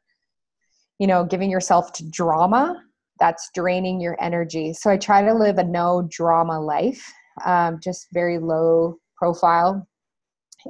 you 1.00 1.08
know, 1.08 1.24
giving 1.24 1.50
yourself 1.50 1.94
to 1.94 2.10
drama, 2.10 2.82
that's 3.20 3.50
draining 3.56 4.00
your 4.00 4.18
energy. 4.22 4.74
So 4.74 4.90
I 4.92 4.98
try 4.98 5.24
to 5.24 5.34
live 5.34 5.58
a 5.58 5.64
no 5.64 6.08
drama 6.12 6.60
life, 6.60 7.12
um, 7.46 7.80
just 7.82 8.08
very 8.14 8.38
low 8.38 9.00
profile, 9.16 9.88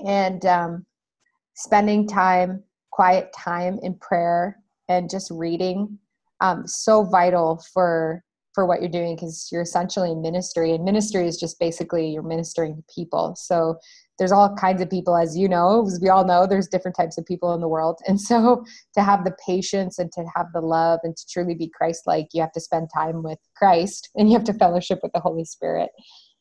and 0.06 0.46
um, 0.46 0.86
spending 1.56 2.08
time, 2.08 2.64
quiet 2.92 3.34
time 3.38 3.80
in 3.82 3.96
prayer, 3.96 4.58
and 4.88 5.10
just 5.10 5.32
reading 5.32 6.00
um, 6.42 6.68
so 6.68 7.04
vital 7.04 7.64
for 7.74 8.24
for 8.58 8.66
what 8.66 8.82
you're 8.82 8.90
doing 8.90 9.16
because 9.16 9.50
you're 9.52 9.62
essentially 9.62 10.12
in 10.12 10.20
ministry 10.20 10.72
and 10.72 10.84
ministry 10.84 11.28
is 11.28 11.38
just 11.38 11.60
basically 11.60 12.10
you're 12.10 12.24
ministering 12.24 12.76
to 12.76 12.84
people. 12.92 13.36
So 13.36 13.78
there's 14.18 14.32
all 14.32 14.56
kinds 14.56 14.82
of 14.82 14.90
people 14.90 15.16
as 15.16 15.38
you 15.38 15.48
know 15.48 15.86
as 15.86 16.00
we 16.02 16.10
all 16.10 16.26
know 16.26 16.48
there's 16.48 16.68
different 16.68 16.98
types 16.98 17.20
of 17.20 17.26
people 17.28 17.54
in 17.54 17.62
the 17.62 17.68
world. 17.68 18.00
And 18.08 18.20
so 18.20 18.66
to 18.96 19.04
have 19.04 19.26
the 19.26 19.36
patience 19.46 20.00
and 20.00 20.12
to 20.14 20.26
have 20.36 20.48
the 20.56 20.62
love 20.62 21.02
and 21.04 21.16
to 21.16 21.24
truly 21.32 21.54
be 21.54 21.70
christ 21.70 22.08
like 22.08 22.30
you 22.34 22.42
have 22.42 22.52
to 22.54 22.60
spend 22.60 22.90
time 22.92 23.22
with 23.22 23.38
christ 23.56 24.10
and 24.16 24.28
you 24.28 24.36
have 24.36 24.46
to 24.46 24.54
fellowship 24.56 25.02
with 25.04 25.12
the 25.14 25.20
holy 25.20 25.46
spirit. 25.46 25.92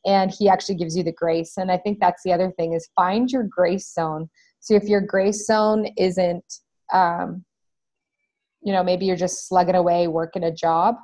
And 0.03 0.31
he 0.31 0.49
actually 0.49 0.75
gives 0.75 0.97
you 0.97 1.03
the 1.03 1.11
grace. 1.11 1.55
And 1.55 1.71
i 1.71 1.77
think 1.77 1.99
that's 1.99 2.23
the 2.23 2.33
other 2.33 2.51
thing 2.57 2.73
is 2.73 2.89
find 2.95 3.29
your 3.29 3.43
grace 3.43 3.93
zone. 3.93 4.27
So 4.59 4.73
if 4.73 4.85
your 4.85 5.01
grace 5.01 5.45
zone 5.45 5.85
isn't 5.97 6.45
um, 6.91 7.45
you 8.61 8.73
know 8.73 8.83
maybe 8.83 9.05
you're 9.05 9.15
just 9.15 9.47
slugging 9.47 9.75
away 9.75 10.07
working 10.07 10.43
a 10.43 10.51
job 10.51 10.95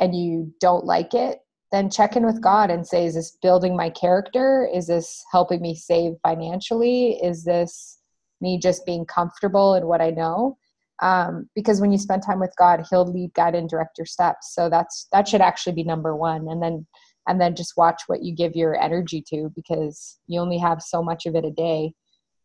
and 0.00 0.14
you 0.14 0.52
don't 0.60 0.84
like 0.84 1.14
it 1.14 1.38
then 1.74 1.90
check 1.90 2.14
in 2.14 2.24
with 2.24 2.40
God 2.40 2.70
and 2.70 2.86
say, 2.86 3.04
is 3.04 3.14
this 3.14 3.36
building 3.42 3.76
my 3.76 3.90
character? 3.90 4.68
Is 4.72 4.86
this 4.86 5.24
helping 5.32 5.60
me 5.60 5.74
save 5.74 6.12
financially? 6.22 7.14
Is 7.20 7.42
this 7.42 7.98
me 8.40 8.58
just 8.58 8.86
being 8.86 9.04
comfortable 9.04 9.74
in 9.74 9.86
what 9.86 10.00
I 10.00 10.10
know? 10.10 10.56
Um, 11.02 11.50
because 11.56 11.80
when 11.80 11.90
you 11.90 11.98
spend 11.98 12.22
time 12.22 12.38
with 12.38 12.54
God, 12.56 12.86
He'll 12.88 13.04
lead, 13.04 13.34
guide, 13.34 13.56
and 13.56 13.68
direct 13.68 13.98
your 13.98 14.06
steps. 14.06 14.54
So 14.54 14.70
that's 14.70 15.08
that 15.10 15.26
should 15.26 15.40
actually 15.40 15.72
be 15.72 15.82
number 15.82 16.14
one. 16.14 16.46
And 16.48 16.62
then 16.62 16.86
and 17.26 17.40
then 17.40 17.56
just 17.56 17.76
watch 17.76 18.02
what 18.06 18.22
you 18.22 18.36
give 18.36 18.54
your 18.54 18.80
energy 18.80 19.24
to 19.30 19.50
because 19.56 20.20
you 20.28 20.38
only 20.40 20.58
have 20.58 20.80
so 20.80 21.02
much 21.02 21.26
of 21.26 21.34
it 21.34 21.44
a 21.44 21.50
day. 21.50 21.92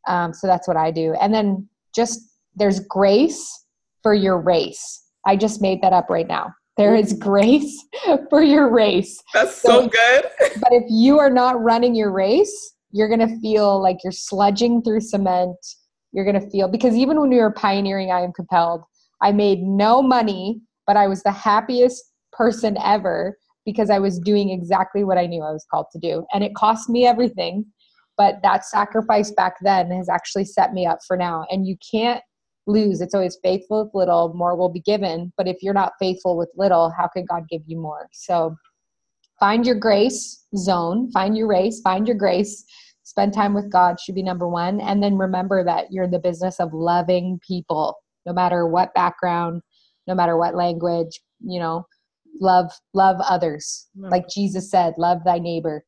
Um, 0.07 0.33
so 0.33 0.47
that's 0.47 0.67
what 0.67 0.77
I 0.77 0.89
do. 0.89 1.13
And 1.21 1.31
then 1.31 1.69
just 1.93 2.19
there's 2.55 2.79
grace 2.79 3.65
for 4.03 4.13
your 4.13 4.39
race. 4.39 5.03
I 5.25 5.35
just 5.35 5.61
made 5.61 5.81
that 5.81 5.93
up 5.93 6.09
right 6.09 6.27
now. 6.27 6.53
There 6.77 6.95
is 6.95 7.13
grace 7.13 7.83
for 8.29 8.41
your 8.41 8.69
race. 8.69 9.21
That's 9.33 9.61
so, 9.61 9.81
so 9.81 9.87
good. 9.89 10.25
but 10.61 10.71
if 10.71 10.83
you 10.89 11.19
are 11.19 11.29
not 11.29 11.61
running 11.61 11.93
your 11.93 12.11
race, 12.11 12.73
you're 12.91 13.09
going 13.09 13.27
to 13.27 13.39
feel 13.39 13.81
like 13.81 13.97
you're 14.03 14.13
sludging 14.13 14.83
through 14.83 15.01
cement. 15.01 15.57
You're 16.11 16.25
going 16.25 16.39
to 16.39 16.49
feel, 16.49 16.67
because 16.67 16.95
even 16.95 17.19
when 17.19 17.29
we 17.29 17.37
were 17.37 17.51
pioneering 17.51 18.11
I 18.11 18.21
Am 18.21 18.31
Compelled, 18.31 18.83
I 19.21 19.31
made 19.31 19.61
no 19.61 20.01
money, 20.01 20.61
but 20.87 20.97
I 20.97 21.07
was 21.07 21.21
the 21.21 21.31
happiest 21.31 22.03
person 22.31 22.77
ever 22.83 23.37
because 23.65 23.89
I 23.89 23.99
was 23.99 24.17
doing 24.17 24.49
exactly 24.49 25.03
what 25.03 25.17
I 25.17 25.25
knew 25.25 25.43
I 25.43 25.51
was 25.51 25.65
called 25.69 25.87
to 25.91 25.99
do. 25.99 26.25
And 26.33 26.43
it 26.43 26.55
cost 26.55 26.89
me 26.89 27.05
everything. 27.05 27.65
But 28.17 28.39
that 28.41 28.65
sacrifice 28.65 29.31
back 29.31 29.55
then 29.61 29.91
has 29.91 30.09
actually 30.09 30.45
set 30.45 30.73
me 30.73 30.85
up 30.85 30.99
for 31.05 31.15
now. 31.15 31.45
And 31.51 31.67
you 31.67 31.77
can't 31.91 32.21
lose. 32.69 33.01
It's 33.01 33.13
always 33.13 33.37
faithful 33.43 33.85
with 33.85 33.93
little, 33.93 34.33
more 34.33 34.55
will 34.55 34.69
be 34.69 34.81
given. 34.81 35.33
But 35.37 35.47
if 35.47 35.57
you're 35.61 35.73
not 35.73 35.93
faithful 35.99 36.37
with 36.37 36.49
little, 36.55 36.91
how 36.97 37.07
can 37.07 37.25
God 37.25 37.47
give 37.49 37.61
you 37.65 37.77
more? 37.77 38.07
So 38.13 38.55
find 39.39 39.65
your 39.65 39.75
grace 39.75 40.45
zone, 40.55 41.11
find 41.11 41.37
your 41.37 41.47
race, 41.47 41.81
find 41.81 42.07
your 42.07 42.17
grace. 42.17 42.63
Spend 43.03 43.33
time 43.33 43.53
with 43.53 43.71
God 43.71 43.99
should 43.99 44.15
be 44.15 44.23
number 44.23 44.47
one. 44.47 44.79
And 44.81 45.01
then 45.01 45.17
remember 45.17 45.63
that 45.63 45.91
you're 45.91 46.03
in 46.03 46.11
the 46.11 46.19
business 46.19 46.59
of 46.59 46.73
loving 46.73 47.39
people, 47.45 47.95
no 48.25 48.33
matter 48.33 48.67
what 48.67 48.93
background, 48.93 49.61
no 50.07 50.13
matter 50.13 50.37
what 50.37 50.55
language, 50.55 51.19
you 51.39 51.59
know, 51.59 51.85
love 52.39 52.71
love 52.93 53.17
others. 53.21 53.87
Like 53.95 54.29
Jesus 54.29 54.69
said, 54.69 54.93
love 54.97 55.23
thy 55.25 55.39
neighbor. 55.39 55.83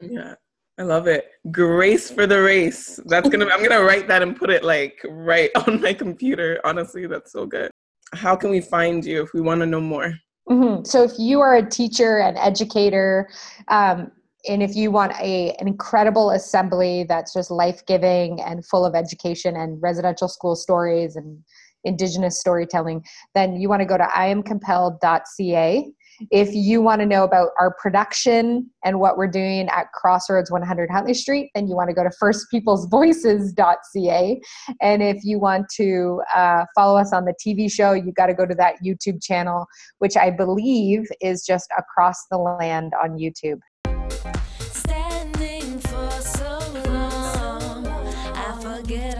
yeah. 0.00 0.34
I 0.78 0.82
love 0.82 1.06
it. 1.06 1.30
Grace 1.50 2.10
for 2.10 2.26
the 2.26 2.42
race. 2.42 3.00
That's 3.06 3.28
gonna. 3.28 3.46
I'm 3.46 3.62
gonna 3.62 3.82
write 3.82 4.08
that 4.08 4.22
and 4.22 4.36
put 4.36 4.50
it 4.50 4.62
like 4.62 5.00
right 5.08 5.50
on 5.66 5.80
my 5.80 5.94
computer. 5.94 6.60
Honestly, 6.64 7.06
that's 7.06 7.32
so 7.32 7.46
good. 7.46 7.70
How 8.12 8.36
can 8.36 8.50
we 8.50 8.60
find 8.60 9.04
you 9.04 9.22
if 9.22 9.32
we 9.32 9.40
want 9.40 9.60
to 9.60 9.66
know 9.66 9.80
more? 9.80 10.14
Mm-hmm. 10.48 10.84
So, 10.84 11.02
if 11.02 11.12
you 11.18 11.40
are 11.40 11.56
a 11.56 11.68
teacher, 11.68 12.18
an 12.18 12.36
educator, 12.36 13.28
um, 13.68 14.12
and 14.48 14.62
if 14.62 14.76
you 14.76 14.90
want 14.90 15.12
a 15.18 15.52
an 15.52 15.66
incredible 15.66 16.30
assembly 16.30 17.04
that's 17.08 17.32
just 17.32 17.50
life 17.50 17.84
giving 17.86 18.40
and 18.42 18.64
full 18.64 18.84
of 18.84 18.94
education 18.94 19.56
and 19.56 19.80
residential 19.82 20.28
school 20.28 20.54
stories 20.54 21.16
and 21.16 21.42
indigenous 21.84 22.38
storytelling, 22.38 23.02
then 23.34 23.56
you 23.56 23.68
want 23.70 23.80
to 23.80 23.86
go 23.86 23.96
to 23.96 24.04
iamcompelled.ca 24.04 25.92
if 26.30 26.54
you 26.54 26.80
want 26.82 27.00
to 27.00 27.06
know 27.06 27.24
about 27.24 27.50
our 27.60 27.74
production 27.80 28.70
and 28.84 29.00
what 29.00 29.16
we're 29.16 29.26
doing 29.26 29.68
at 29.68 29.90
Crossroads 29.92 30.50
100 30.50 30.90
Huntley 30.90 31.14
Street, 31.14 31.50
then 31.54 31.68
you 31.68 31.74
want 31.74 31.88
to 31.90 31.94
go 31.94 32.02
to 32.02 32.10
firstpeoplesvoices.ca. 32.22 34.40
And 34.80 35.02
if 35.02 35.24
you 35.24 35.38
want 35.38 35.68
to 35.76 36.20
uh, 36.34 36.64
follow 36.74 36.98
us 36.98 37.12
on 37.12 37.24
the 37.24 37.34
TV 37.44 37.70
show, 37.70 37.92
you 37.92 38.12
got 38.12 38.26
to 38.26 38.34
go 38.34 38.46
to 38.46 38.54
that 38.54 38.76
YouTube 38.84 39.22
channel, 39.22 39.66
which 39.98 40.16
I 40.16 40.30
believe 40.30 41.04
is 41.20 41.44
just 41.44 41.68
across 41.78 42.26
the 42.30 42.38
land 42.38 42.94
on 43.02 43.18
YouTube. 43.18 43.60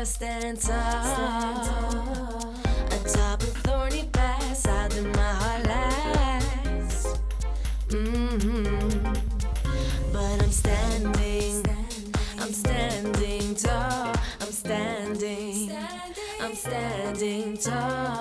Stand 0.07 0.61
tall. 0.61 1.66
Tall. 17.57 18.16